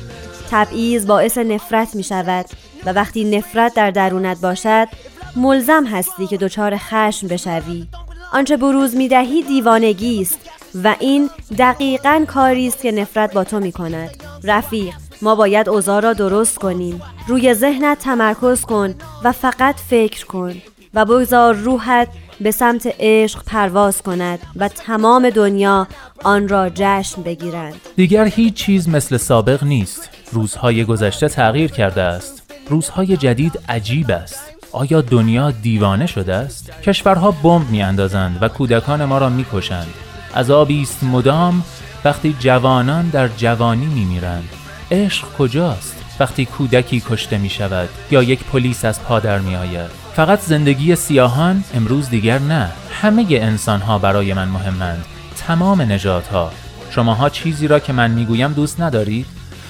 تبعیض 0.52 1.06
باعث 1.06 1.38
نفرت 1.38 1.96
می 1.96 2.04
شود 2.04 2.46
و 2.86 2.93
وقتی 2.93 3.38
نفرت 3.38 3.74
در 3.74 3.91
درونت 3.91 4.41
باشد 4.41 4.88
ملزم 5.36 5.86
هستی 5.86 6.28
که 6.28 6.38
دچار 6.38 6.78
خشم 6.78 7.28
بشوی. 7.28 7.88
آنچه 8.34 8.58
بروز 8.58 8.96
می‌دهی 8.96 9.43
دیوانگی 9.43 10.22
است 10.22 10.39
و 10.84 10.96
این 11.00 11.30
دقیقا 11.58 12.26
کاری 12.28 12.67
است 12.67 12.82
که 12.82 12.91
نفرت 12.91 13.34
با 13.34 13.43
تو 13.43 13.60
می 13.60 13.72
کند 13.72 14.24
رفیق 14.43 14.93
ما 15.21 15.36
باید 15.36 15.69
اوضاع 15.69 15.99
را 15.99 16.13
درست 16.13 16.58
کنیم. 16.58 17.01
روی 17.27 17.53
ذهنت 17.53 17.99
تمرکز 17.99 18.62
کن 18.62 18.95
و 19.23 19.32
فقط 19.32 19.75
فکر 19.89 20.25
کن 20.25 20.53
و 20.93 21.06
بگذار 21.06 21.56
روحت 21.56 22.08
به 22.41 22.51
سمت 22.51 22.93
عشق 22.99 23.43
پرواز 23.43 24.01
کند 24.01 24.39
و 24.56 24.67
تمام 24.67 25.30
دنیا 25.30 25.88
آن 26.23 26.47
را 26.47 26.69
جشن 26.75 27.21
بگیرند. 27.21 27.75
دیگر 27.95 28.25
هیچ 28.25 28.53
چیز 28.53 28.89
مثل 28.89 29.17
سابق 29.17 29.63
نیست. 29.63 30.10
روزهای 30.32 30.86
گذشته 30.86 31.30
تغییر 31.30 31.71
کرده 31.71 32.01
است. 32.01 32.53
روزهای 32.69 33.17
جدید 33.17 33.60
عجیب 33.69 34.12
است. 34.12 34.41
آیا 34.71 35.01
دنیا 35.01 35.51
دیوانه 35.51 36.06
شده 36.06 36.36
است؟ 36.36 36.71
کشورها 36.82 37.32
بمب 37.32 37.69
میاندازند 37.69 38.38
و 38.41 38.47
کودکان 38.47 39.06
ما 39.06 39.17
را 39.17 39.30
می‌کشند. 39.30 39.93
عذابی 40.36 40.82
است 40.82 41.03
مدام 41.03 41.63
وقتی 42.06 42.36
جوانان 42.39 43.10
در 43.10 43.27
جوانی 43.27 43.86
میمیرند. 43.86 44.49
عشق 44.91 45.28
کجاست؟ 45.38 45.95
وقتی 46.19 46.45
کودکی 46.45 47.04
کشته 47.10 47.38
می 47.38 47.50
شود 47.50 47.89
یا 48.12 48.23
یک 48.23 48.43
پلیس 48.43 48.86
از 48.86 49.04
پادر 49.04 49.39
می 49.39 49.56
آید؟ 49.56 49.89
فقط 50.15 50.39
زندگی 50.39 50.95
سیاهان 50.95 51.63
امروز 51.73 52.10
دیگر 52.10 52.39
نه. 52.39 52.71
همه 52.91 53.26
انسان 53.30 53.82
ها 53.82 54.00
برای 54.00 54.34
من 54.34 54.47
مهمند 54.47 55.06
تمام 55.38 55.82
نجات 55.82 56.28
ها 56.28 56.52
شماها 56.89 57.30
چیزی 57.30 57.67
را 57.67 57.80
که 57.80 57.93
من 57.93 58.12
می‌گویم 58.12 58.54
دوست 58.54 58.82
ندارید؟ 58.82 59.26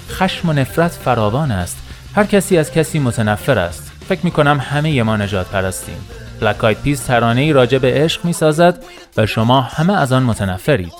خشم 0.09 0.49
و 0.49 0.53
نفرت 0.53 0.91
فراوان 0.91 1.51
است. 1.51 1.77
هر 2.15 2.23
کسی 2.23 2.57
از 2.57 2.71
کسی 2.71 2.99
متنفر 2.99 3.59
است. 3.59 3.91
فکر 4.09 4.19
می 4.23 4.31
کنم 4.31 4.59
همه 4.59 5.03
ما 5.03 5.17
نجات 5.17 5.47
پرستیم 5.47 5.97
بلک 6.41 6.63
آید 6.63 6.81
پیس 6.81 7.05
ترانه 7.05 7.41
ای 7.41 7.53
راجع 7.53 7.77
به 7.77 7.93
عشق 7.93 8.25
می 8.25 8.33
سازد 8.33 8.83
و 9.17 9.25
شما 9.25 9.61
همه 9.61 9.93
از 9.93 10.11
آن 10.11 10.23
متنفرید. 10.23 10.93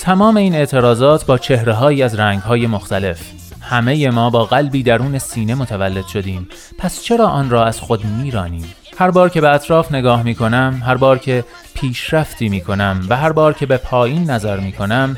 تمام 0.00 0.36
این 0.36 0.54
اعتراضات 0.54 1.26
با 1.26 1.38
چهره 1.38 2.04
از 2.04 2.14
رنگ 2.14 2.40
های 2.40 2.66
مختلف. 2.66 3.37
همه 3.68 4.10
ما 4.10 4.30
با 4.30 4.44
قلبی 4.44 4.82
درون 4.82 5.18
سینه 5.18 5.54
متولد 5.54 6.06
شدیم. 6.06 6.48
پس 6.78 7.02
چرا 7.02 7.26
آن 7.26 7.50
را 7.50 7.64
از 7.64 7.80
خود 7.80 8.04
میرانیم؟ 8.04 8.74
هر 8.98 9.10
بار 9.10 9.28
که 9.28 9.40
به 9.40 9.48
اطراف 9.48 9.92
نگاه 9.92 10.22
می 10.22 10.34
کنم 10.34 10.82
هر 10.86 10.96
بار 10.96 11.18
که 11.18 11.44
پیشرفتی 11.74 12.48
می 12.48 12.60
کنم 12.60 13.06
و 13.08 13.16
هر 13.16 13.32
بار 13.32 13.52
که 13.52 13.66
به 13.66 13.76
پایین 13.76 14.30
نظر 14.30 14.60
می 14.60 14.72
کنم 14.72 15.16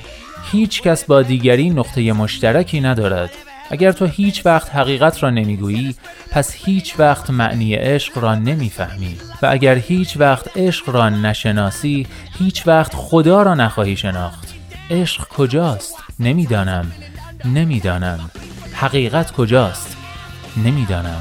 هیچ 0.52 0.82
کس 0.82 1.04
با 1.04 1.22
دیگری 1.22 1.70
نقطه 1.70 2.12
مشترکی 2.12 2.80
ندارد. 2.80 3.30
اگر 3.70 3.92
تو 3.92 4.06
هیچ 4.06 4.46
وقت 4.46 4.74
حقیقت 4.74 5.22
را 5.22 5.30
نمی‌گویی 5.30 5.94
پس 6.30 6.54
هیچ 6.54 6.94
وقت 6.98 7.30
معنی 7.30 7.74
عشق 7.74 8.18
را 8.18 8.34
نمی‌فهمی. 8.34 9.16
و 9.42 9.46
اگر 9.50 9.74
هیچ 9.74 10.16
وقت 10.16 10.56
عشق 10.56 10.88
را 10.88 11.08
نشناسی 11.08 12.06
هیچ 12.38 12.66
وقت 12.66 12.92
خدا 12.94 13.42
را 13.42 13.54
نخواهی 13.54 13.96
شناخت. 13.96 14.54
عشق 14.90 15.28
کجاست؟ 15.28 15.94
نمی‌دانم. 16.20 16.92
نمی‌دانم. 17.44 18.30
حقیقت 18.72 19.32
کجاست؟ 19.32 19.96
نمی‌دانم. 20.64 21.20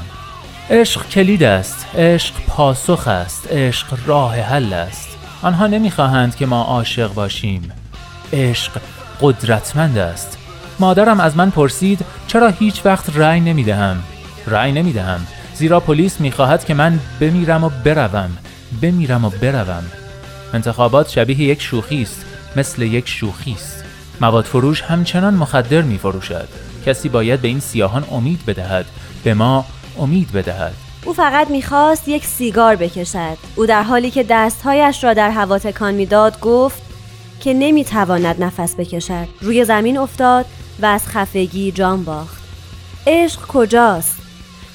عشق 0.70 1.08
کلید 1.08 1.42
است. 1.42 1.86
عشق 1.94 2.34
پاسخ 2.48 3.08
است. 3.08 3.46
عشق 3.50 3.98
راه 4.06 4.36
حل 4.36 4.72
است. 4.72 5.08
آنها 5.42 5.66
نمی‌خواهند 5.66 6.36
که 6.36 6.46
ما 6.46 6.62
عاشق 6.62 7.14
باشیم. 7.14 7.72
عشق 8.32 8.72
قدرتمند 9.20 9.98
است. 9.98 10.38
مادرم 10.80 11.20
از 11.20 11.36
من 11.36 11.50
پرسید 11.50 12.04
چرا 12.26 12.48
هیچ 12.48 12.86
وقت 12.86 13.16
رأی 13.16 13.40
نمی‌دهم؟ 13.40 14.02
رأی 14.46 14.72
نمی‌دهم. 14.72 15.26
زیرا 15.54 15.80
پلیس 15.80 16.20
می‌خواهد 16.20 16.64
که 16.64 16.74
من 16.74 16.98
بمیرم 17.20 17.64
و 17.64 17.68
بروم. 17.84 18.38
بمیرم 18.82 19.24
و 19.24 19.30
بروم. 19.30 19.84
انتخابات 20.54 21.10
شبیه 21.10 21.40
یک 21.40 21.62
شوخی 21.62 22.02
است. 22.02 22.24
مثل 22.56 22.82
یک 22.82 23.08
شوخی 23.08 23.52
است. 23.52 23.79
مواد 24.20 24.44
فروش 24.44 24.82
همچنان 24.82 25.34
مخدر 25.34 25.82
می 25.82 25.98
فروشد 25.98 26.48
کسی 26.86 27.08
باید 27.08 27.40
به 27.40 27.48
این 27.48 27.60
سیاهان 27.60 28.04
امید 28.10 28.46
بدهد. 28.46 28.86
به 29.24 29.34
ما 29.34 29.64
امید 29.98 30.32
بدهد. 30.32 30.74
او 31.04 31.12
فقط 31.12 31.50
می‌خواست 31.50 32.08
یک 32.08 32.26
سیگار 32.26 32.76
بکشد. 32.76 33.36
او 33.56 33.66
در 33.66 33.82
حالی 33.82 34.10
که 34.10 34.22
دستهایش 34.28 35.04
را 35.04 35.14
در 35.14 35.30
هوا 35.30 35.58
تکان 35.58 35.94
می‌داد 35.94 36.40
گفت 36.40 36.82
که 37.40 37.54
نمی‌تواند 37.54 38.44
نفس 38.44 38.74
بکشد. 38.76 39.28
روی 39.40 39.64
زمین 39.64 39.98
افتاد 39.98 40.46
و 40.82 40.86
از 40.86 41.06
خفگی 41.06 41.72
جان 41.72 42.04
باخت. 42.04 42.42
عشق 43.06 43.40
کجاست؟ 43.40 44.19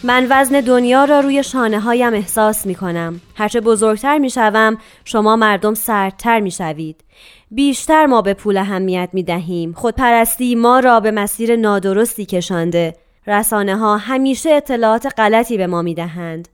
من 0.06 0.28
وزن 0.30 0.62
دنیا 0.62 1.06
را 1.06 1.20
روی 1.20 1.44
شانه 1.44 1.80
هایم 1.80 2.14
احساس 2.14 2.66
می 2.66 2.76
کنم. 2.76 3.22
هرچه 3.36 3.62
بزرگتر 3.62 4.18
می 4.18 4.30
شوم 4.30 4.78
شما 5.06 5.36
مردم 5.36 5.74
سردتر 5.74 6.40
می 6.40 6.52
شوید. 6.52 7.04
بیشتر 7.52 8.06
ما 8.06 8.22
به 8.22 8.34
پول 8.34 8.58
اهمیت 8.58 9.10
می 9.14 9.24
دهیم. 9.24 9.74
خودپرستی 9.74 10.56
ما 10.56 10.80
را 10.80 11.00
به 11.00 11.12
مسیر 11.12 11.56
نادرستی 11.56 12.26
کشانده. 12.26 12.96
رسانه 13.28 13.78
ها 13.78 13.98
همیشه 13.98 14.50
اطلاعات 14.50 15.14
غلطی 15.18 15.58
به 15.58 15.68
ما 15.68 15.82
می 15.82 15.94
دهند. 15.94 16.48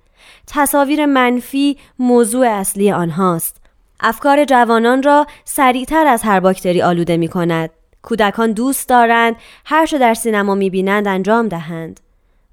تصاویر 0.47 1.05
منفی 1.05 1.77
موضوع 1.99 2.47
اصلی 2.47 2.91
آنهاست. 2.91 3.61
افکار 3.99 4.45
جوانان 4.45 5.03
را 5.03 5.27
سریعتر 5.45 6.07
از 6.07 6.23
هر 6.23 6.39
باکتری 6.39 6.81
آلوده 6.81 7.17
می 7.17 7.27
کند. 7.27 7.69
کودکان 8.01 8.51
دوست 8.51 8.89
دارند 8.89 9.35
هر 9.65 9.85
چه 9.85 9.97
در 9.97 10.13
سینما 10.13 10.55
می 10.55 10.69
بینند 10.69 11.07
انجام 11.07 11.47
دهند. 11.47 11.99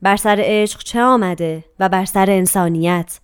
بر 0.03 0.17
سر 0.17 0.39
عشق 0.45 0.83
چه 0.83 1.03
آمده 1.03 1.65
و 1.81 1.89
بر 1.89 2.05
سر 2.05 2.31
انسانیت؟ 2.31 3.21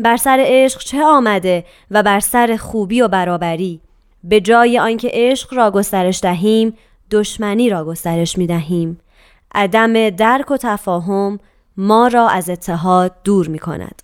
بر 0.00 0.16
سر 0.16 0.44
عشق 0.46 0.80
چه 0.80 1.04
آمده 1.04 1.64
و 1.90 2.02
بر 2.02 2.20
سر 2.20 2.56
خوبی 2.56 3.00
و 3.00 3.08
برابری؟ 3.08 3.80
به 4.24 4.40
جای 4.40 4.78
آنکه 4.78 5.10
عشق 5.12 5.54
را 5.54 5.70
گسترش 5.70 6.20
دهیم 6.20 6.76
دشمنی 7.10 7.70
را 7.70 7.84
گسترش 7.84 8.38
می 8.38 8.46
دهیم. 8.46 9.00
عدم 9.54 10.10
درک 10.10 10.50
و 10.50 10.56
تفاهم 10.56 11.38
ما 11.76 12.08
را 12.08 12.28
از 12.28 12.50
اتحاد 12.50 13.12
دور 13.24 13.48
می 13.48 13.58
کند. 13.58 14.02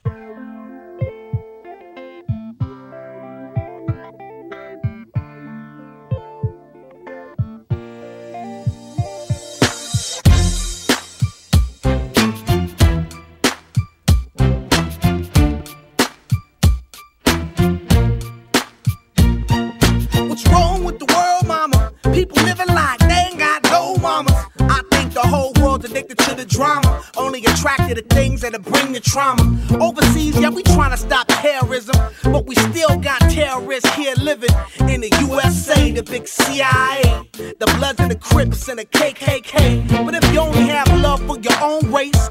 That'll 28.42 28.60
bring 28.60 28.92
the 28.92 29.00
trauma. 29.00 29.42
Overseas, 29.80 30.38
yeah, 30.38 30.50
we 30.50 30.62
trying 30.62 30.90
to 30.90 30.96
stop 30.96 31.26
terrorism, 31.28 31.96
but 32.24 32.46
we 32.46 32.54
still 32.56 32.98
got 32.98 33.20
terrorists 33.30 33.88
here 33.94 34.14
living 34.16 34.50
in 34.80 35.00
the 35.00 35.10
USA, 35.20 35.90
the 35.92 36.02
big 36.02 36.26
CIA, 36.28 37.02
the 37.32 37.72
Bloods 37.78 38.00
and 38.00 38.10
the 38.10 38.16
Crips 38.16 38.68
and 38.68 38.78
the 38.78 38.84
KKK. 38.84 40.04
But 40.04 40.14
if 40.14 40.32
you 40.32 40.40
only 40.40 40.66
have 40.68 40.88
love 41.00 41.24
for 41.26 41.38
your 41.38 41.58
own 41.62 41.90
race, 41.92 42.30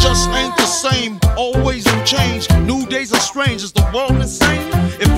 just 0.00 0.30
ain't 0.30 0.56
the 0.56 0.66
same. 0.66 1.20
Always 1.36 1.86
in 1.86 2.04
change. 2.04 2.50
New 2.60 2.86
days 2.86 3.12
are 3.12 3.20
strange. 3.20 3.62
Is 3.62 3.72
the 3.72 3.88
world 3.94 4.12
insane? 4.12 4.79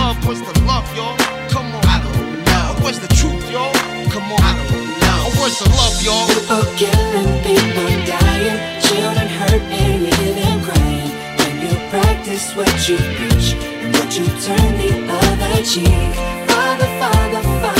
love. 0.00 0.16
What's 0.26 0.40
the 0.40 0.54
love, 0.64 0.88
y'all? 0.96 1.16
Come 1.54 1.68
on, 1.76 1.84
I 1.94 1.98
don't 2.04 2.28
know. 2.48 2.66
Where's 2.82 3.00
the 3.04 3.12
truth, 3.20 3.44
y'all? 3.54 3.74
Come 4.14 4.26
on, 4.34 4.40
I 4.50 4.52
don't 4.58 4.88
know. 5.02 5.20
Where's 5.38 5.58
the 5.60 5.68
love, 5.80 5.96
y'all? 6.06 6.26
People 6.32 6.64
killing, 6.80 7.30
people 7.46 7.90
dying, 8.08 8.58
children 8.86 9.28
hurt 9.38 9.62
and 9.80 10.00
you 10.08 10.50
crying. 10.66 11.10
When 11.38 11.52
you 11.64 11.72
practice 11.92 12.46
what 12.56 12.74
you 12.88 12.96
preach 13.16 13.48
and 13.82 13.90
what 13.96 14.10
you 14.16 14.26
turn 14.46 14.70
the 14.82 14.90
other 15.20 15.56
cheek. 15.70 16.12
Father, 16.50 16.90
Father, 17.00 17.42
Father, 17.62 17.79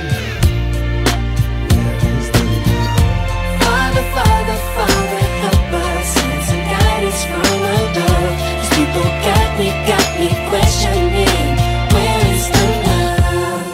me, 9.61 9.69
got 9.85 10.07
me 10.19 10.29
questioning. 10.49 11.53
Where 11.93 12.19
is 12.33 12.45
the 12.55 12.65
love? 12.87 13.69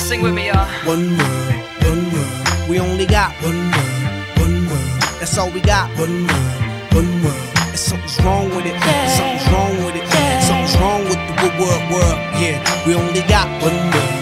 Sing 0.00 0.20
with 0.22 0.34
me, 0.34 0.44
y'all. 0.48 0.66
One 0.84 1.06
world, 1.18 1.54
one 1.90 2.02
world. 2.12 2.68
We 2.68 2.80
only 2.80 3.06
got 3.06 3.30
one 3.48 3.62
world, 3.74 4.02
one 4.44 4.56
world. 4.70 5.00
That's 5.20 5.38
all 5.38 5.50
we 5.50 5.60
got. 5.60 5.86
One 6.04 6.26
world, 6.26 6.60
one 6.98 7.12
world. 7.22 7.48
And 7.70 7.78
something's 7.78 8.18
wrong 8.24 8.48
with 8.54 8.66
it. 8.66 8.76
Something's 9.16 9.46
wrong 9.52 9.74
with 9.84 9.94
it. 10.00 10.06
Something's 10.48 10.76
wrong 10.80 11.02
with 11.10 11.20
the 11.28 11.34
good 11.42 11.54
world, 11.62 11.84
world. 11.94 12.18
Yeah, 12.42 12.58
we 12.86 12.90
only 12.94 13.22
got 13.36 13.46
one 13.62 13.80
world, 13.94 14.14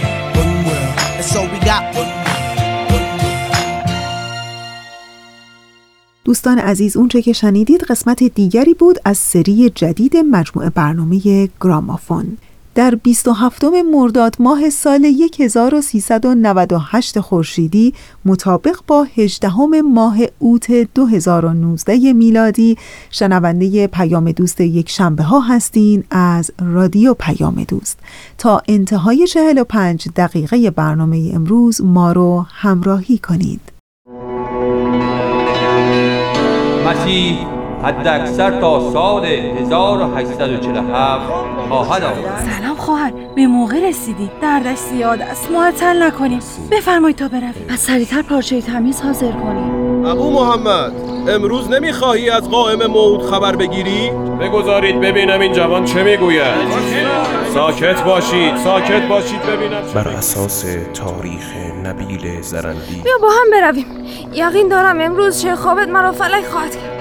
one 0.42 0.54
world. 0.68 0.94
That's 1.16 1.34
all 1.36 1.48
we 1.48 1.58
got. 1.60 1.82
One 1.96 2.09
دوستان 6.30 6.58
عزیز 6.58 6.96
اونچه 6.96 7.22
که 7.22 7.32
شنیدید 7.32 7.82
قسمت 7.82 8.22
دیگری 8.22 8.74
بود 8.74 8.98
از 9.04 9.18
سری 9.18 9.70
جدید 9.70 10.16
مجموعه 10.16 10.70
برنامه 10.70 11.48
گرامافون. 11.60 12.36
در 12.74 12.94
27 12.94 13.64
مرداد 13.64 14.36
ماه 14.38 14.70
سال 14.70 15.04
1398 15.40 17.20
خورشیدی 17.20 17.94
مطابق 18.24 18.76
با 18.86 19.06
18 19.16 19.56
ماه 19.82 20.18
اوت 20.38 20.72
2019 20.94 22.12
میلادی 22.12 22.76
شنونده 23.10 23.86
پیام 23.86 24.32
دوست 24.32 24.60
یک 24.60 24.90
شنبه 24.90 25.22
ها 25.22 25.40
هستین 25.40 26.04
از 26.10 26.50
رادیو 26.60 27.14
پیام 27.14 27.64
دوست. 27.64 27.98
تا 28.38 28.62
انتهای 28.68 29.26
45 29.26 30.08
دقیقه 30.16 30.70
برنامه 30.70 31.30
امروز 31.34 31.80
ما 31.80 32.12
رو 32.12 32.46
همراهی 32.48 33.18
کنید. 33.18 33.79
مسیح 36.90 37.38
حد 37.82 38.06
اکثر 38.06 38.60
تا 38.60 38.92
سال 38.92 39.24
1847 39.24 41.26
خواهد 41.68 42.04
آمد. 42.04 42.14
سلام 42.58 42.76
خواهر 42.76 43.12
به 43.34 43.46
موقع 43.46 43.88
رسیدی. 43.88 44.30
دردش 44.42 44.78
زیاد 44.78 45.22
است. 45.22 45.50
معطل 45.50 46.02
نکنیم. 46.02 46.40
بفرمایید 46.70 47.16
تا 47.16 47.28
برویم. 47.28 47.66
پس 47.68 47.78
سریعتر 47.78 48.22
پارچه 48.22 48.60
تمیز 48.60 49.00
حاضر 49.00 49.32
کنیم. 49.32 49.79
ابو 50.06 50.30
محمد 50.30 50.92
امروز 51.28 51.70
نمی‌خواهی 51.70 52.30
از 52.30 52.50
قائم 52.50 52.86
موعود 52.86 53.22
خبر 53.22 53.56
بگیری؟ 53.56 54.10
بگذارید 54.40 55.00
ببینم 55.00 55.40
این 55.40 55.52
جوان 55.52 55.84
چه 55.84 56.02
می‌گوید. 56.02 56.54
ساکت 57.54 58.02
باشید 58.02 58.56
ساکت 58.56 59.08
باشید 59.08 59.42
ببینم 59.42 59.82
بر 59.94 60.08
اساس 60.08 60.64
تاریخ 60.94 61.54
نبیل 61.84 62.40
زرندی. 62.42 63.00
بیا 63.04 63.12
با 63.22 63.28
هم 63.28 63.50
برویم. 63.52 63.86
یقین 64.32 64.68
دارم 64.68 65.00
امروز 65.00 65.42
چه 65.42 65.56
خوابت 65.56 65.88
مرا 65.88 66.12
فلک 66.12 66.44
خواهد 66.44 66.70
کرد. 66.70 67.00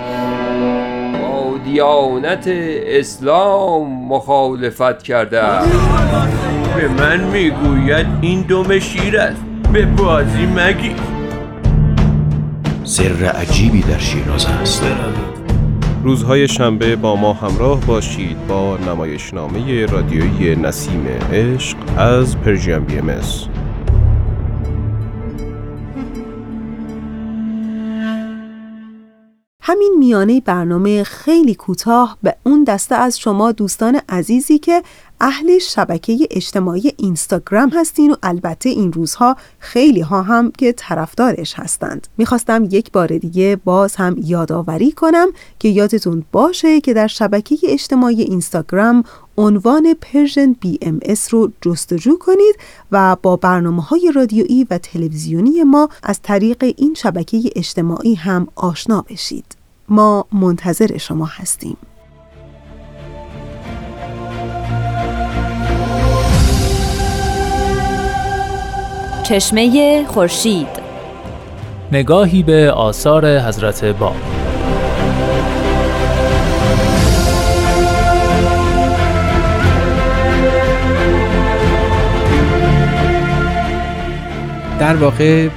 با 1.21 1.57
دیانت 1.65 2.43
اسلام 2.85 4.07
مخالفت 4.07 5.03
کرده 5.03 5.41
به 6.75 6.87
من 6.87 7.23
می‌گوید 7.23 8.07
این 8.21 8.41
دم 8.41 8.79
شیر 8.79 9.19
است. 9.19 9.41
به 9.73 9.85
بازی 9.85 10.45
مگی 10.55 10.95
سر 12.89 13.25
عجیبی 13.25 13.81
در 13.81 13.97
شیراز 13.97 14.45
است 14.45 14.83
روزهای 16.03 16.47
شنبه 16.47 16.95
با 16.95 17.15
ما 17.15 17.33
همراه 17.33 17.85
باشید 17.85 18.47
با 18.47 18.77
نمایشنامه 18.77 19.85
رادیویی 19.85 20.55
نسیم 20.55 21.07
عشق 21.31 21.77
از 21.97 22.37
پرژیم 22.37 22.85
بی 22.85 22.97
ام 22.97 23.09
اس. 23.09 23.47
همین 29.61 29.95
میانه 29.99 30.41
برنامه 30.41 31.03
خیلی 31.03 31.55
کوتاه 31.55 32.17
به 32.23 32.35
اون 32.43 32.63
دسته 32.63 32.95
از 32.95 33.19
شما 33.19 33.51
دوستان 33.51 34.01
عزیزی 34.09 34.59
که 34.59 34.83
اهل 35.21 35.59
شبکه 35.59 36.27
اجتماعی 36.31 36.91
اینستاگرام 36.97 37.69
هستین 37.69 38.11
و 38.11 38.15
البته 38.23 38.69
این 38.69 38.93
روزها 38.93 39.35
خیلی 39.59 40.01
ها 40.01 40.21
هم 40.21 40.51
که 40.51 40.71
طرفدارش 40.71 41.53
هستند. 41.53 42.07
می‌خواستم 42.17 42.67
یک 42.71 42.91
بار 42.91 43.07
دیگه 43.07 43.57
باز 43.65 43.95
هم 43.95 44.15
یادآوری 44.23 44.91
کنم 44.91 45.27
که 45.59 45.69
یادتون 45.69 46.23
باشه 46.31 46.81
که 46.81 46.93
در 46.93 47.07
شبکه 47.07 47.57
اجتماعی 47.63 48.21
اینستاگرام 48.21 49.03
عنوان 49.37 49.93
Persian 50.01 50.53
BMS 50.53 51.33
رو 51.33 51.51
جستجو 51.61 52.17
کنید 52.17 52.55
و 52.91 53.15
با 53.21 53.35
برنامه 53.35 53.81
های 53.81 54.11
رادیویی 54.15 54.67
و 54.69 54.77
تلویزیونی 54.77 55.63
ما 55.63 55.89
از 56.03 56.19
طریق 56.23 56.73
این 56.77 56.93
شبکه 56.93 57.41
اجتماعی 57.55 58.15
هم 58.15 58.47
آشنا 58.55 59.01
بشید. 59.01 59.45
ما 59.89 60.25
منتظر 60.31 60.97
شما 60.97 61.25
هستیم. 61.25 61.77
چشمه 69.29 70.05
خورشید. 70.07 70.67
نگاهی 71.91 72.43
به 72.43 72.71
آثار 72.71 73.39
حضرت 73.39 73.85
باب 73.85 74.15
در 84.79 84.95
واقع 84.95 85.47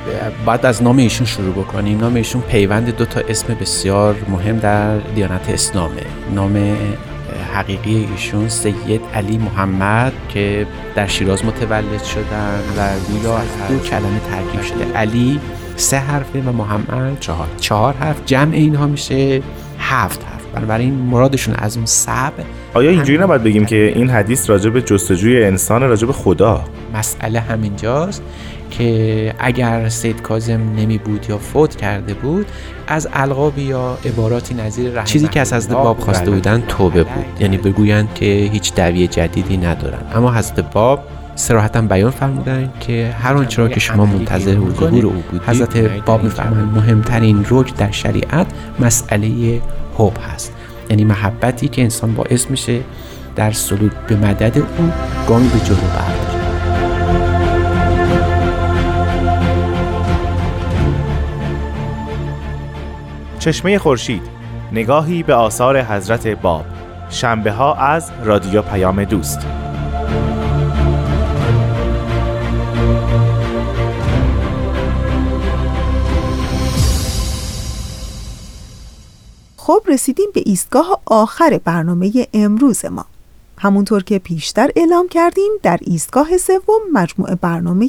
باید 0.47 0.66
از 0.66 0.83
نام 0.83 0.97
ایشون 0.97 1.27
شروع 1.27 1.53
بکنیم. 1.53 2.01
نام 2.01 2.14
ایشون 2.14 2.41
پیوند 2.41 2.97
دو 2.97 3.05
تا 3.05 3.20
اسم 3.29 3.55
بسیار 3.55 4.16
مهم 4.29 4.59
در 4.59 4.99
دیانت 4.99 5.51
اسلامه. 5.51 6.03
نام 6.35 6.77
حقیقی 7.55 8.09
ایشون 8.12 8.48
سید 8.48 9.00
علی 9.14 9.38
محمد 9.38 10.12
که 10.28 10.66
در 10.94 11.07
شیراز 11.07 11.44
متولد 11.44 12.03
شدن 12.03 12.61
و 12.78 12.90
گویا 13.12 13.36
از 13.38 13.48
دو 13.68 13.78
کلمه 13.78 14.20
ترکیب 14.30 14.62
شده. 14.62 14.92
علی 14.94 15.40
سه 15.76 15.98
حرفه 15.98 16.40
و 16.40 16.53
محمد 16.53 17.20
چهار. 17.20 17.48
چهار 17.61 17.94
حرف. 17.94 18.20
جمع 18.26 18.55
اینها 18.55 18.86
میشه 18.86 19.42
هفت 19.78 20.24
حرف. 20.24 20.42
بنابراین 20.55 20.94
مرادشون 20.94 21.55
از 21.55 21.76
اون 21.76 21.86
سب 21.86 22.32
آیا 22.74 22.90
اینجوری 22.90 23.18
نباید 23.18 23.42
بگیم 23.42 23.64
که 23.64 23.92
این 23.96 24.11
حدیث 24.11 24.50
راجع 24.50 24.70
به 24.70 24.82
جستجوی 24.82 25.44
انسان 25.44 25.82
راجع 25.82 26.07
به 26.07 26.12
خدا؟ 26.12 26.64
مسئله 26.94 27.40
همینجاست 27.40 28.22
که 28.70 29.34
اگر 29.38 29.88
سید 29.88 30.22
کازم 30.22 30.61
نمی 30.76 30.98
بود 30.98 31.26
یا 31.28 31.38
فوت 31.38 31.76
کرده 31.76 32.14
بود 32.14 32.46
از 32.93 33.09
القاب 33.12 33.59
یا 33.59 33.99
عباراتی 34.05 34.55
نظیر 34.55 35.03
چیزی 35.03 35.28
که 35.28 35.40
از 35.40 35.53
حضرت 35.53 35.72
باب 35.72 36.01
خواسته 36.01 36.30
بودن 36.30 36.62
توبه 36.68 37.03
بود. 37.03 37.24
یعنی 37.40 37.57
بگویند 37.57 38.14
که 38.14 38.51
هیچ 38.53 38.74
دعوی 38.74 39.07
جدیدی 39.07 39.57
ندارن. 39.57 39.99
اما 40.14 40.32
حضرت 40.34 40.61
باب 40.61 41.05
سراحتا 41.34 41.80
بیان 41.80 42.11
فرمودن 42.11 42.72
که 42.80 43.14
هر 43.22 43.34
آنچه 43.34 43.62
را 43.62 43.68
که 43.68 43.80
شما 43.80 44.07
منتظر 44.07 44.55
ظهور 44.55 45.07
او 45.07 45.12
بودید 45.12 45.43
حضرت 45.49 45.78
باب 45.78 46.24
میفرمایند 46.24 46.76
مهمترین 46.76 47.47
رکن 47.51 47.74
در 47.76 47.90
شریعت 47.90 48.47
مسئله 48.80 49.61
حب 49.99 50.12
هست. 50.34 50.53
یعنی 50.90 51.05
محبتی 51.05 51.68
که 51.68 51.82
انسان 51.82 52.14
باعث 52.14 52.51
میشه 52.51 52.80
در 53.36 53.53
سلوک 53.53 53.93
به 54.09 54.16
مدد 54.16 54.59
او 54.59 54.93
گامی 55.28 55.49
به 55.49 55.61
جلو 55.61 55.76
برداره. 55.76 56.41
چشمه 63.43 63.78
خورشید 63.78 64.22
نگاهی 64.72 65.22
به 65.22 65.34
آثار 65.34 65.82
حضرت 65.82 66.26
باب. 66.26 66.64
شنبه 67.11 67.53
ها 67.53 67.74
از 67.74 68.11
رادیو 68.24 68.62
پیام 68.62 69.05
دوست. 69.05 69.38
خب 79.57 79.82
رسیدیم 79.88 80.30
به 80.34 80.43
ایستگاه 80.47 81.01
آخر 81.07 81.61
برنامه 81.64 82.26
امروز 82.34 82.84
ما. 82.84 83.11
همونطور 83.62 84.02
که 84.02 84.18
پیشتر 84.18 84.70
اعلام 84.76 85.08
کردیم 85.08 85.52
در 85.62 85.78
ایستگاه 85.80 86.36
سوم 86.36 86.80
مجموعه 86.92 87.34
برنامه 87.34 87.88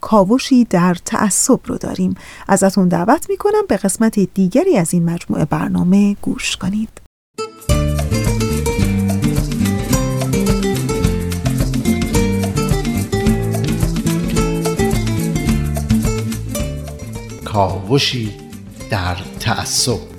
کاوشی 0.00 0.64
در 0.64 0.96
تعصب 1.04 1.60
رو 1.64 1.78
داریم. 1.78 2.14
ازتون 2.48 2.88
دعوت 2.88 3.30
می‌کنم 3.30 3.62
به 3.68 3.76
قسمت 3.76 4.18
دیگری 4.18 4.76
از 4.76 4.94
این 4.94 5.10
مجموعه 5.10 5.44
برنامه 5.44 6.16
گوش 6.22 6.56
کنید. 6.56 6.88
کاوشی 17.44 18.32
در 18.90 19.16
تعصب 19.40 20.17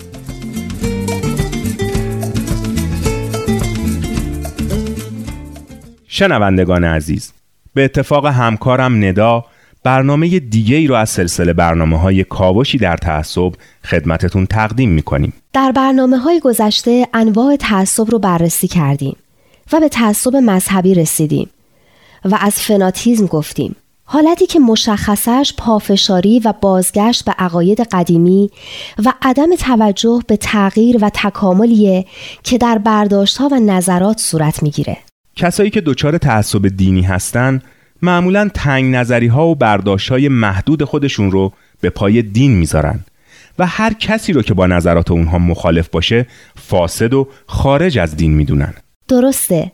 شنوندگان 6.11 6.83
عزیز 6.83 7.33
به 7.73 7.83
اتفاق 7.83 8.25
همکارم 8.25 9.03
ندا 9.03 9.45
برنامه 9.83 10.39
دیگه 10.39 10.75
ای 10.75 10.87
رو 10.87 10.95
از 10.95 11.09
سلسله 11.09 11.53
برنامه 11.53 11.99
های 11.99 12.23
کاوشی 12.23 12.77
در 12.77 12.97
تعصب 12.97 13.51
خدمتتون 13.85 14.45
تقدیم 14.45 14.89
می‌کنیم. 14.89 15.33
در 15.53 15.71
برنامه 15.71 16.17
های 16.17 16.39
گذشته 16.39 17.07
انواع 17.13 17.55
تعصب 17.55 18.11
رو 18.11 18.19
بررسی 18.19 18.67
کردیم 18.67 19.15
و 19.71 19.79
به 19.79 19.89
تعصب 19.89 20.35
مذهبی 20.35 20.93
رسیدیم 20.95 21.49
و 22.25 22.37
از 22.41 22.59
فناتیزم 22.59 23.25
گفتیم. 23.25 23.75
حالتی 24.03 24.45
که 24.45 24.59
مشخصش 24.59 25.53
پافشاری 25.57 26.39
و 26.39 26.53
بازگشت 26.61 27.25
به 27.25 27.31
عقاید 27.31 27.81
قدیمی 27.81 28.49
و 29.05 29.13
عدم 29.21 29.55
توجه 29.55 30.21
به 30.27 30.37
تغییر 30.37 30.97
و 31.01 31.11
تکاملیه 31.13 32.05
که 32.43 32.57
در 32.57 32.77
برداشتها 32.77 33.49
و 33.51 33.59
نظرات 33.59 34.19
صورت 34.19 34.63
می‌گیره. 34.63 34.97
کسایی 35.39 35.69
که 35.69 35.81
دچار 35.81 36.17
تعصب 36.17 36.67
دینی 36.67 37.01
هستن 37.01 37.61
معمولا 38.01 38.49
تنگ 38.53 38.95
نظری 38.95 39.27
ها 39.27 39.47
و 39.47 39.55
برداشت 39.55 40.09
های 40.09 40.29
محدود 40.29 40.83
خودشون 40.83 41.31
رو 41.31 41.53
به 41.81 41.89
پای 41.89 42.21
دین 42.21 42.51
می‌ذارن 42.51 42.99
و 43.59 43.65
هر 43.65 43.93
کسی 43.93 44.33
رو 44.33 44.41
که 44.41 44.53
با 44.53 44.67
نظرات 44.67 45.11
اونها 45.11 45.37
مخالف 45.37 45.89
باشه 45.89 46.25
فاسد 46.55 47.13
و 47.13 47.27
خارج 47.45 47.99
از 47.99 48.15
دین 48.15 48.33
می‌دونن. 48.33 48.73
درسته. 49.07 49.71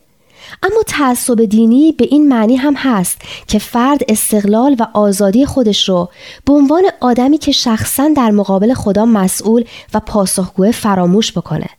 اما 0.63 0.84
تعصب 0.88 1.45
دینی 1.45 1.91
به 1.91 2.07
این 2.11 2.28
معنی 2.28 2.55
هم 2.55 2.74
هست 2.78 3.22
که 3.47 3.59
فرد 3.59 4.01
استقلال 4.09 4.76
و 4.80 4.88
آزادی 4.93 5.45
خودش 5.45 5.89
رو 5.89 6.09
به 6.45 6.53
عنوان 6.53 6.84
آدمی 7.01 7.38
که 7.38 7.51
شخصا 7.51 8.09
در 8.16 8.32
مقابل 8.32 8.74
خدا 8.74 9.05
مسئول 9.05 9.63
و 9.93 9.99
پاسخگوه 9.99 10.72
فراموش 10.72 11.32
بکنه. 11.32 11.70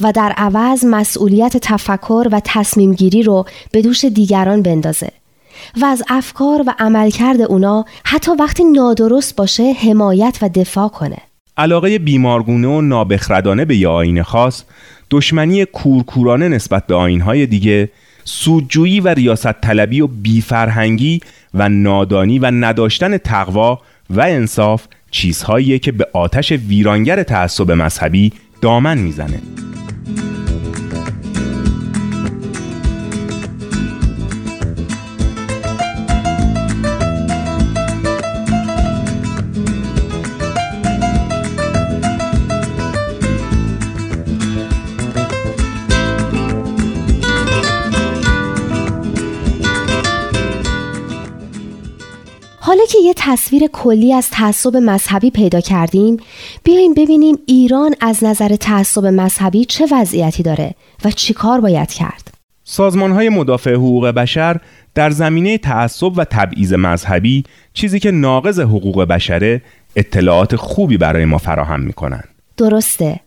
و 0.00 0.12
در 0.12 0.32
عوض 0.36 0.84
مسئولیت 0.84 1.56
تفکر 1.56 2.26
و 2.32 2.40
تصمیم 2.44 2.94
گیری 2.94 3.22
رو 3.22 3.44
به 3.72 3.82
دوش 3.82 4.04
دیگران 4.04 4.62
بندازه. 4.62 5.10
و 5.80 5.84
از 5.84 6.02
افکار 6.08 6.64
و 6.66 6.74
عملکرد 6.78 7.40
اونا 7.40 7.84
حتی 8.04 8.32
وقتی 8.38 8.64
نادرست 8.64 9.36
باشه 9.36 9.72
حمایت 9.72 10.38
و 10.42 10.48
دفاع 10.48 10.88
کنه. 10.88 11.18
علاقه 11.56 11.98
بیمارگونه 11.98 12.68
و 12.68 12.80
نابخردانه 12.80 13.64
به 13.64 13.76
یه 13.76 13.88
آین 13.88 14.22
خاص 14.22 14.64
دشمنی 15.10 15.64
کورکورانه 15.64 16.48
نسبت 16.48 16.86
به 16.86 16.94
آینهای 16.94 17.46
دیگه 17.46 17.90
سودجویی 18.24 19.00
و 19.00 19.08
ریاست 19.08 19.52
طلبی 19.52 20.00
و 20.00 20.06
بیفرهنگی 20.06 21.20
و 21.54 21.68
نادانی 21.68 22.38
و 22.38 22.50
نداشتن 22.50 23.18
تقوا 23.18 23.80
و 24.10 24.20
انصاف 24.20 24.86
چیزهاییه 25.10 25.78
که 25.78 25.92
به 25.92 26.06
آتش 26.12 26.52
ویرانگر 26.52 27.22
تعصب 27.22 27.70
مذهبی 27.70 28.32
دامن 28.62 28.98
می‌زنه. 28.98 29.42
یه 53.02 53.14
تصویر 53.16 53.66
کلی 53.66 54.12
از 54.12 54.30
تعصب 54.30 54.76
مذهبی 54.76 55.30
پیدا 55.30 55.60
کردیم. 55.60 56.16
بیاین 56.64 56.94
ببینیم 56.94 57.38
ایران 57.46 57.94
از 58.00 58.24
نظر 58.24 58.56
تعصب 58.56 59.06
مذهبی 59.06 59.64
چه 59.64 59.86
وضعیتی 59.90 60.42
داره 60.42 60.74
و 61.04 61.10
چی 61.10 61.34
کار 61.34 61.60
باید 61.60 61.92
کرد. 61.92 62.34
سازمان 62.64 63.12
های 63.12 63.28
مدافع 63.28 63.74
حقوق 63.74 64.06
بشر 64.06 64.60
در 64.94 65.10
زمینه 65.10 65.58
تعصب 65.58 66.18
و 66.18 66.24
تبعیض 66.24 66.72
مذهبی 66.72 67.44
چیزی 67.74 68.00
که 68.00 68.10
ناقض 68.10 68.60
حقوق 68.60 69.04
بشره 69.04 69.62
اطلاعات 69.96 70.56
خوبی 70.56 70.96
برای 70.96 71.24
ما 71.24 71.38
فراهم 71.38 71.80
می‌کنن. 71.80 72.22
درسته. 72.56 73.20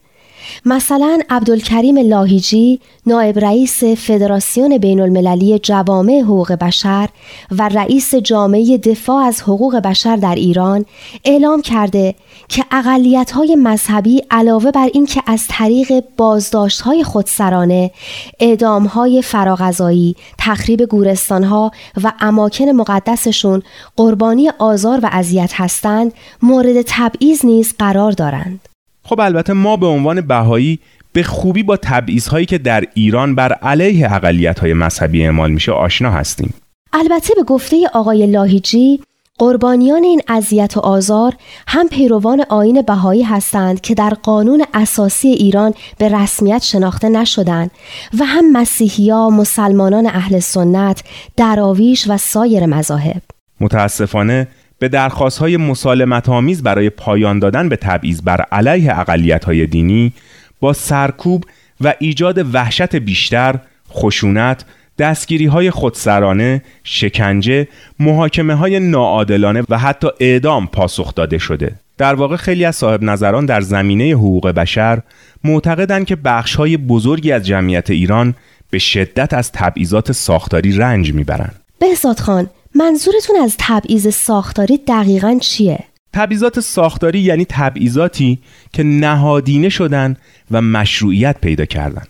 مثلا 0.65 1.19
عبدالکریم 1.29 1.97
لاهیجی 1.97 2.79
نایب 3.05 3.39
رئیس 3.39 3.83
فدراسیون 3.83 4.77
بین 4.77 4.99
المللی 4.99 5.59
جوامع 5.59 6.21
حقوق 6.21 6.51
بشر 6.51 7.09
و 7.51 7.69
رئیس 7.69 8.15
جامعه 8.15 8.77
دفاع 8.77 9.23
از 9.23 9.41
حقوق 9.41 9.75
بشر 9.75 10.15
در 10.15 10.35
ایران 10.35 10.85
اعلام 11.25 11.61
کرده 11.61 12.15
که 12.47 12.65
اقلیت 12.71 13.31
های 13.31 13.55
مذهبی 13.55 14.23
علاوه 14.31 14.71
بر 14.71 14.89
اینکه 14.93 15.23
از 15.27 15.43
طریق 15.49 16.03
بازداشت 16.17 16.81
های 16.81 17.03
خودسرانه 17.03 17.91
اعدام 18.39 18.85
های 18.85 19.21
فراغذایی 19.21 20.15
تخریب 20.37 20.85
گورستان 20.85 21.43
ها 21.43 21.71
و 22.03 22.13
اماکن 22.19 22.65
مقدسشون 22.65 23.63
قربانی 23.97 24.49
آزار 24.59 24.99
و 25.03 25.09
اذیت 25.11 25.51
هستند 25.53 26.13
مورد 26.41 26.81
تبعیض 26.87 27.45
نیز 27.45 27.73
قرار 27.79 28.11
دارند. 28.11 28.74
خب 29.05 29.19
البته 29.19 29.53
ما 29.53 29.77
به 29.77 29.85
عنوان 29.85 30.21
بهایی 30.21 30.79
به 31.13 31.23
خوبی 31.23 31.63
با 31.63 31.77
تبعیض 31.77 32.27
هایی 32.27 32.45
که 32.45 32.57
در 32.57 32.83
ایران 32.93 33.35
بر 33.35 33.53
علیه 33.53 34.13
اقلیت 34.13 34.59
های 34.59 34.73
مذهبی 34.73 35.23
اعمال 35.23 35.51
میشه 35.51 35.71
آشنا 35.71 36.11
هستیم 36.11 36.53
البته 36.93 37.33
به 37.35 37.43
گفته 37.43 37.77
آقای 37.93 38.27
لاهیجی 38.27 38.99
قربانیان 39.37 40.03
این 40.03 40.21
اذیت 40.27 40.77
و 40.77 40.79
آزار 40.79 41.33
هم 41.67 41.87
پیروان 41.87 42.45
آین 42.49 42.81
بهایی 42.81 43.23
هستند 43.23 43.81
که 43.81 43.95
در 43.95 44.09
قانون 44.09 44.65
اساسی 44.73 45.27
ایران 45.27 45.73
به 45.97 46.09
رسمیت 46.09 46.63
شناخته 46.63 47.09
نشدند 47.09 47.71
و 48.19 48.25
هم 48.25 48.51
مسیحیا، 48.51 49.29
مسلمانان 49.29 50.05
اهل 50.05 50.39
سنت، 50.39 51.03
دراویش 51.37 52.05
و 52.09 52.17
سایر 52.17 52.65
مذاهب. 52.65 53.21
متاسفانه 53.59 54.47
به 54.79 54.87
درخواست 54.87 55.37
های 55.37 55.57
مسالمت 55.57 56.29
آمیز 56.29 56.63
برای 56.63 56.89
پایان 56.89 57.39
دادن 57.39 57.69
به 57.69 57.75
تبعیض 57.75 58.21
بر 58.21 58.41
علیه 58.41 58.99
اقلیت 58.99 59.45
های 59.45 59.67
دینی 59.67 60.13
با 60.59 60.73
سرکوب 60.73 61.43
و 61.81 61.93
ایجاد 61.99 62.55
وحشت 62.55 62.95
بیشتر، 62.95 63.55
خشونت، 63.91 64.65
دستگیری 64.97 65.45
های 65.45 65.71
خودسرانه، 65.71 66.61
شکنجه، 66.83 67.67
محاکمه 67.99 68.53
های 68.53 68.79
ناعادلانه 68.79 69.63
و 69.69 69.77
حتی 69.77 70.07
اعدام 70.19 70.67
پاسخ 70.67 71.15
داده 71.15 71.37
شده. 71.37 71.75
در 71.97 72.15
واقع 72.15 72.35
خیلی 72.35 72.65
از 72.65 72.75
صاحب 72.75 73.03
نظران 73.03 73.45
در 73.45 73.61
زمینه 73.61 74.11
حقوق 74.11 74.47
بشر 74.47 75.01
معتقدند 75.43 76.05
که 76.05 76.15
بخش 76.15 76.55
های 76.55 76.77
بزرگی 76.77 77.31
از 77.31 77.45
جمعیت 77.45 77.89
ایران 77.89 78.35
به 78.69 78.79
شدت 78.79 79.33
از 79.33 79.51
تبعیضات 79.51 80.11
ساختاری 80.11 80.77
رنج 80.77 81.13
می‌برند. 81.13 81.59
بهزاد 81.79 82.19
خان 82.19 82.49
منظورتون 82.77 83.35
از 83.35 83.55
تبعیض 83.59 84.07
ساختاری 84.07 84.77
دقیقا 84.77 85.37
چیه؟ 85.41 85.79
تبعیضات 86.13 86.59
ساختاری 86.59 87.19
یعنی 87.19 87.45
تبعیضاتی 87.49 88.39
که 88.73 88.83
نهادینه 88.83 89.69
شدن 89.69 90.15
و 90.51 90.61
مشروعیت 90.61 91.37
پیدا 91.41 91.65
کردند. 91.65 92.07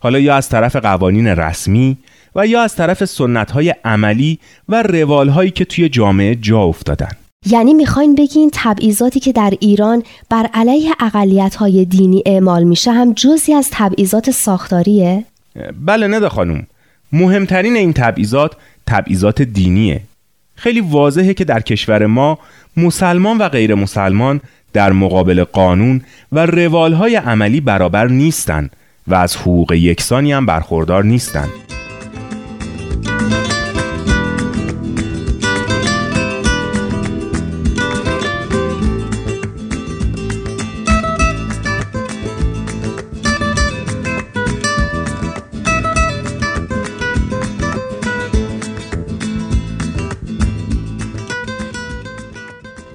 حالا 0.00 0.18
یا 0.18 0.34
از 0.34 0.48
طرف 0.48 0.76
قوانین 0.76 1.26
رسمی 1.26 1.96
و 2.34 2.46
یا 2.46 2.62
از 2.62 2.76
طرف 2.76 3.04
سنت 3.04 3.50
های 3.50 3.74
عملی 3.84 4.38
و 4.68 4.82
روال 4.82 5.28
هایی 5.28 5.50
که 5.50 5.64
توی 5.64 5.88
جامعه 5.88 6.34
جا 6.34 6.60
افتادن 6.60 7.10
یعنی 7.46 7.74
می‌خواین 7.74 8.14
بگین 8.14 8.50
تبعیضاتی 8.52 9.20
که 9.20 9.32
در 9.32 9.54
ایران 9.60 10.02
بر 10.30 10.46
علیه 10.54 10.92
اقلیت 11.00 11.54
های 11.54 11.84
دینی 11.84 12.22
اعمال 12.26 12.64
میشه 12.64 12.92
هم 12.92 13.12
جزی 13.12 13.54
از 13.54 13.68
تبعیضات 13.72 14.30
ساختاریه؟ 14.30 15.24
بله 15.86 16.06
نده 16.08 16.28
خانوم 16.28 16.66
مهمترین 17.12 17.76
این 17.76 17.92
تبعیضات 17.92 18.56
تبعیضات 18.92 19.42
دینیه 19.42 20.00
خیلی 20.54 20.80
واضحه 20.80 21.34
که 21.34 21.44
در 21.44 21.60
کشور 21.60 22.06
ما 22.06 22.38
مسلمان 22.76 23.38
و 23.38 23.48
غیر 23.48 23.74
مسلمان 23.74 24.40
در 24.72 24.92
مقابل 24.92 25.44
قانون 25.44 26.00
و 26.32 26.46
روالهای 26.46 27.16
عملی 27.16 27.60
برابر 27.60 28.08
نیستند 28.08 28.76
و 29.06 29.14
از 29.14 29.36
حقوق 29.36 29.72
یکسانی 29.72 30.32
هم 30.32 30.46
برخوردار 30.46 31.04
نیستند. 31.04 31.48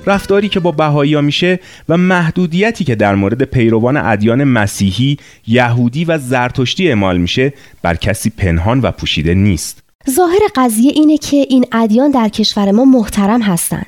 رفتاری 0.08 0.50
که 0.50 0.60
با 0.60 0.72
بهایی 0.72 1.22
میشه 1.22 1.60
و 1.90 1.98
محدودیتی 1.98 2.84
که 2.84 2.96
در 2.96 3.16
مورد 3.16 3.44
پیروان 3.44 3.98
ادیان 3.98 4.44
مسیحی، 4.44 5.18
یهودی 5.48 6.06
و 6.06 6.18
زرتشتی 6.18 6.88
اعمال 6.88 7.18
میشه 7.18 7.54
بر 7.82 7.96
کسی 7.96 8.30
پنهان 8.30 8.80
و 8.82 8.92
پوشیده 8.92 9.34
نیست. 9.34 9.84
ظاهر 10.10 10.40
قضیه 10.56 10.92
اینه 10.96 11.18
که 11.18 11.38
این 11.38 11.66
ادیان 11.72 12.12
در 12.12 12.30
کشور 12.30 12.72
ما 12.72 12.86
محترم 12.86 13.42
هستند. 13.42 13.86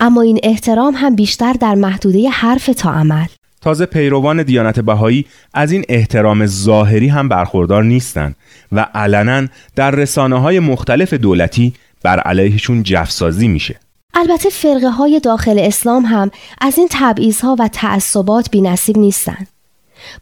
اما 0.00 0.22
این 0.22 0.40
احترام 0.42 0.94
هم 0.94 1.16
بیشتر 1.16 1.52
در 1.52 1.74
محدوده 1.74 2.28
حرف 2.28 2.70
تا 2.76 2.92
عمل. 2.92 3.26
تازه 3.60 3.86
پیروان 3.86 4.42
دیانت 4.42 4.80
بهایی 4.80 5.24
از 5.54 5.72
این 5.72 5.84
احترام 5.88 6.46
ظاهری 6.46 7.08
هم 7.08 7.28
برخوردار 7.28 7.84
نیستند 7.84 8.36
و 8.72 8.86
علنا 8.94 9.46
در 9.76 9.90
رسانه 9.90 10.40
های 10.40 10.60
مختلف 10.60 11.14
دولتی 11.14 11.72
بر 12.02 12.20
علیهشون 12.20 12.82
جفسازی 12.82 13.48
میشه. 13.48 13.76
البته 14.22 14.50
فرقه 14.50 14.90
های 14.90 15.20
داخل 15.20 15.58
اسلام 15.58 16.04
هم 16.04 16.30
از 16.60 16.78
این 16.78 16.88
تبعیض 16.90 17.40
ها 17.40 17.56
و 17.58 17.68
تعصبات 17.68 18.50
بی 18.50 18.60
نصیب 18.60 18.98
نیستند. 18.98 19.48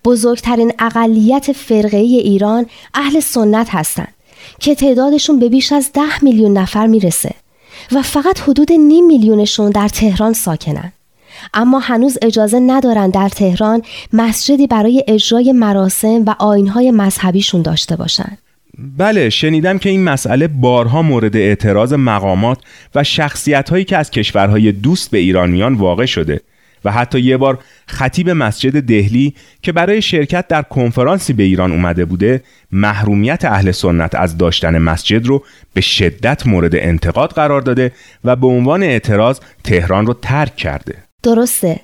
بزرگترین 0.05 0.73
اقلیت 0.79 1.53
فرقه 1.53 1.97
ایران 1.97 2.67
اهل 2.95 3.21
سنت 3.21 3.69
هستند 3.71 4.15
که 4.59 4.75
تعدادشون 4.75 5.39
به 5.39 5.49
بیش 5.49 5.73
از 5.73 5.93
ده 5.93 6.25
میلیون 6.25 6.59
نفر 6.59 6.87
می‌رسه 6.87 7.35
و 7.93 8.03
فقط 8.03 8.41
حدود 8.41 8.73
نیم 8.73 9.07
میلیونشون 9.07 9.71
در 9.71 9.89
تهران 9.89 10.33
ساکنن. 10.33 10.93
اما 11.55 11.79
هنوز 11.79 12.19
اجازه 12.23 12.61
ندارن 12.61 13.11
در 13.11 13.29
تهران 13.29 13.83
مسجدی 14.13 14.67
برای 14.67 15.05
اجرای 15.09 15.53
مراسم 15.53 16.25
و 16.27 16.35
آینهای 16.39 16.91
مذهبیشون 16.91 17.63
داشته 17.63 17.97
باشند. 17.97 18.39
بله 18.99 19.31
شنیدم 19.31 19.79
که 19.79 19.91
این 19.91 20.05
مسئله 20.05 20.49
بارها 20.49 21.03
مورد 21.03 21.37
اعتراض 21.37 21.93
مقامات 21.93 22.59
و 22.95 23.05
شخصیت 23.05 23.71
هایی 23.71 23.85
که 23.85 23.97
از 23.97 24.11
کشورهای 24.11 24.73
دوست 24.73 25.11
به 25.11 25.19
ایران 25.19 25.51
میان 25.51 25.75
واقع 25.75 26.07
شده 26.07 26.41
و 26.85 26.93
حتی 26.93 27.21
یه 27.21 27.37
بار 27.37 27.59
خطیب 27.87 28.31
مسجد 28.31 28.81
دهلی 28.81 29.35
که 29.63 29.73
برای 29.73 30.03
شرکت 30.03 30.49
در 30.49 30.63
کنفرانسی 30.63 31.33
به 31.33 31.43
ایران 31.43 31.73
اومده 31.73 32.05
بوده 32.05 32.43
محرومیت 32.73 33.45
اهل 33.45 33.71
سنت 33.71 34.15
از 34.15 34.39
داشتن 34.39 34.79
مسجد 34.79 35.27
رو 35.27 35.43
به 35.75 35.81
شدت 35.81 36.47
مورد 36.47 36.77
انتقاد 36.77 37.31
قرار 37.31 37.61
داده 37.61 37.93
و 38.25 38.37
به 38.37 38.47
عنوان 38.47 38.83
اعتراض 38.83 39.41
تهران 39.65 40.07
رو 40.07 40.15
ترک 40.15 40.57
کرده. 40.57 40.95
درسته. 41.23 41.81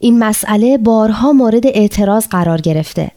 این 0.00 0.18
مسئله 0.18 0.78
بارها 0.78 1.32
مورد 1.32 1.66
اعتراض 1.66 2.28
قرار 2.28 2.60
گرفته. 2.60 3.10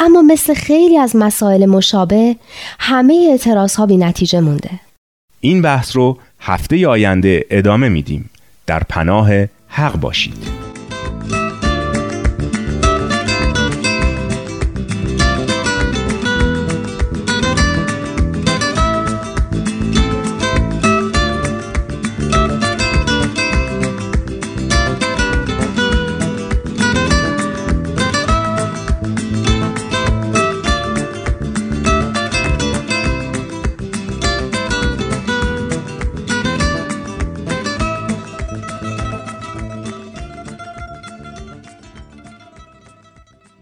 اما 0.00 0.22
مثل 0.22 0.54
خیلی 0.54 0.98
از 0.98 1.16
مسائل 1.16 1.66
مشابه 1.66 2.36
همه 2.78 3.28
اعتراض 3.30 3.74
ها 3.74 3.86
بی 3.86 3.96
نتیجه 3.96 4.40
مونده. 4.40 4.70
این 5.40 5.62
بحث 5.62 5.96
رو 5.96 6.18
هفته 6.40 6.88
آینده 6.88 7.44
ادامه 7.50 7.88
میدیم. 7.88 8.30
در 8.66 8.82
پناه 8.88 9.30
حق 9.68 9.96
باشید. 9.96 10.59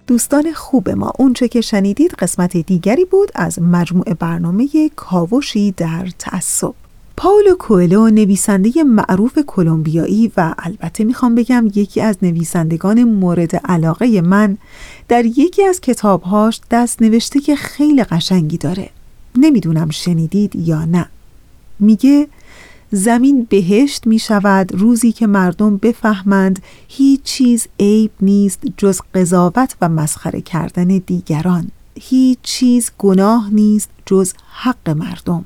دوستان 0.09 0.53
خوب 0.53 0.91
ما. 0.91 1.13
اونچه 1.19 1.49
که 1.49 1.61
شنیدید 1.61 2.13
قسمت 2.13 2.57
دیگری 2.57 3.05
بود 3.05 3.33
از 3.35 3.63
مجموع 3.63 4.15
برنامه 4.15 4.69
کاوشی 4.97 5.73
در 5.73 6.09
تعصب. 6.19 6.75
پاولو 7.17 7.55
کوئلو 7.59 8.11
نویسنده 8.11 8.85
معروف 8.85 9.39
کلمبیایی 9.47 10.33
و 10.37 10.55
البته 10.59 11.05
می‌خوام 11.05 11.35
بگم 11.35 11.67
یکی 11.75 12.01
از 12.01 12.17
نویسندگان 12.23 13.05
مورد 13.05 13.57
علاقه 13.57 14.21
من 14.21 14.59
در 15.09 15.25
یکی 15.25 15.65
از 15.65 15.81
کتابهاش 15.81 16.61
دست 16.71 17.03
نوشته 17.03 17.41
که 17.41 17.57
خیلی 17.57 18.05
قشنگی 18.05 18.59
داره. 18.59 18.91
نمی‌دونم 19.37 19.91
شنیدید 19.91 20.57
یا 20.57 20.85
نه. 20.85 21.07
میگه 21.79 22.29
زمین 22.93 23.47
بهشت 23.51 24.07
می 24.07 24.19
شود 24.19 24.75
روزی 24.75 25.13
که 25.13 25.27
مردم 25.27 25.77
بفهمند 25.77 26.63
هیچ 26.89 27.23
چیز 27.23 27.67
عیب 27.81 28.11
نیست 28.21 28.63
جز 28.77 29.01
قضاوت 29.15 29.77
و 29.81 29.89
مسخره 29.89 30.41
کردن 30.41 30.87
دیگران. 30.87 31.71
هیچ 32.01 32.39
چیز 32.43 32.91
گناه 32.99 33.51
نیست 33.53 33.91
جز 34.07 34.33
حق 34.51 34.91
مردم. 34.91 35.45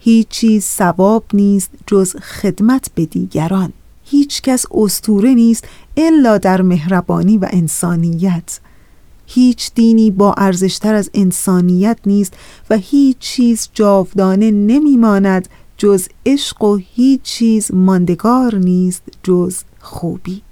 هیچ 0.00 0.28
چیز 0.28 0.64
ثواب 0.64 1.24
نیست 1.32 1.70
جز 1.86 2.16
خدمت 2.16 2.90
به 2.94 3.06
دیگران. 3.06 3.72
هیچ 4.04 4.42
کس 4.42 4.66
استوره 4.70 5.34
نیست 5.34 5.64
الا 5.96 6.38
در 6.38 6.62
مهربانی 6.62 7.38
و 7.38 7.48
انسانیت. 7.50 8.60
هیچ 9.26 9.70
دینی 9.74 10.10
با 10.10 10.32
ارزشتر 10.32 10.94
از 10.94 11.10
انسانیت 11.14 11.98
نیست 12.06 12.34
و 12.70 12.76
هیچ 12.76 13.18
چیز 13.18 13.68
جاودانه 13.74 14.50
نمیماند 14.50 15.48
جز 15.78 16.08
عشق 16.26 16.62
و 16.62 16.76
هیچ 16.76 17.22
چیز 17.22 17.74
ماندگار 17.74 18.54
نیست 18.54 19.02
جز 19.22 19.62
خوبی. 19.80 20.42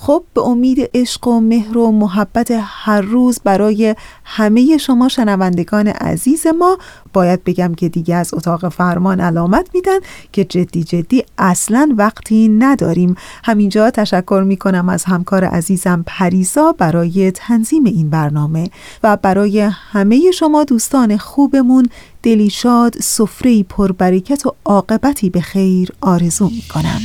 خب 0.00 0.24
به 0.34 0.40
امید 0.40 0.90
عشق 0.94 1.28
و 1.28 1.40
مهر 1.40 1.78
و 1.78 1.92
محبت 1.92 2.48
هر 2.62 3.00
روز 3.00 3.40
برای 3.44 3.94
همه 4.24 4.76
شما 4.76 5.08
شنوندگان 5.08 5.88
عزیز 5.88 6.46
ما 6.46 6.78
باید 7.12 7.44
بگم 7.44 7.74
که 7.74 7.88
دیگه 7.88 8.14
از 8.14 8.34
اتاق 8.34 8.68
فرمان 8.68 9.20
علامت 9.20 9.68
میدن 9.74 9.98
که 10.32 10.44
جدی 10.44 10.84
جدی 10.84 11.24
اصلا 11.38 11.94
وقتی 11.96 12.48
نداریم. 12.48 13.14
همینجا 13.44 13.90
تشکر 13.90 14.42
می‌کنم 14.46 14.88
از 14.88 15.04
همکار 15.04 15.44
عزیزم 15.44 16.04
پریسا 16.06 16.72
برای 16.72 17.30
تنظیم 17.30 17.84
این 17.84 18.10
برنامه 18.10 18.70
و 19.02 19.16
برای 19.16 19.60
همه 19.60 20.30
شما 20.30 20.64
دوستان 20.64 21.16
خوبمون 21.16 21.88
دلی 22.22 22.50
شاد 22.50 22.94
سفره 23.00 23.62
پربرکت 23.62 24.46
و 24.46 24.54
عاقبتی 24.64 25.30
به 25.30 25.40
خیر 25.40 25.92
آرزو 26.00 26.48
می‌کنم. 26.48 27.00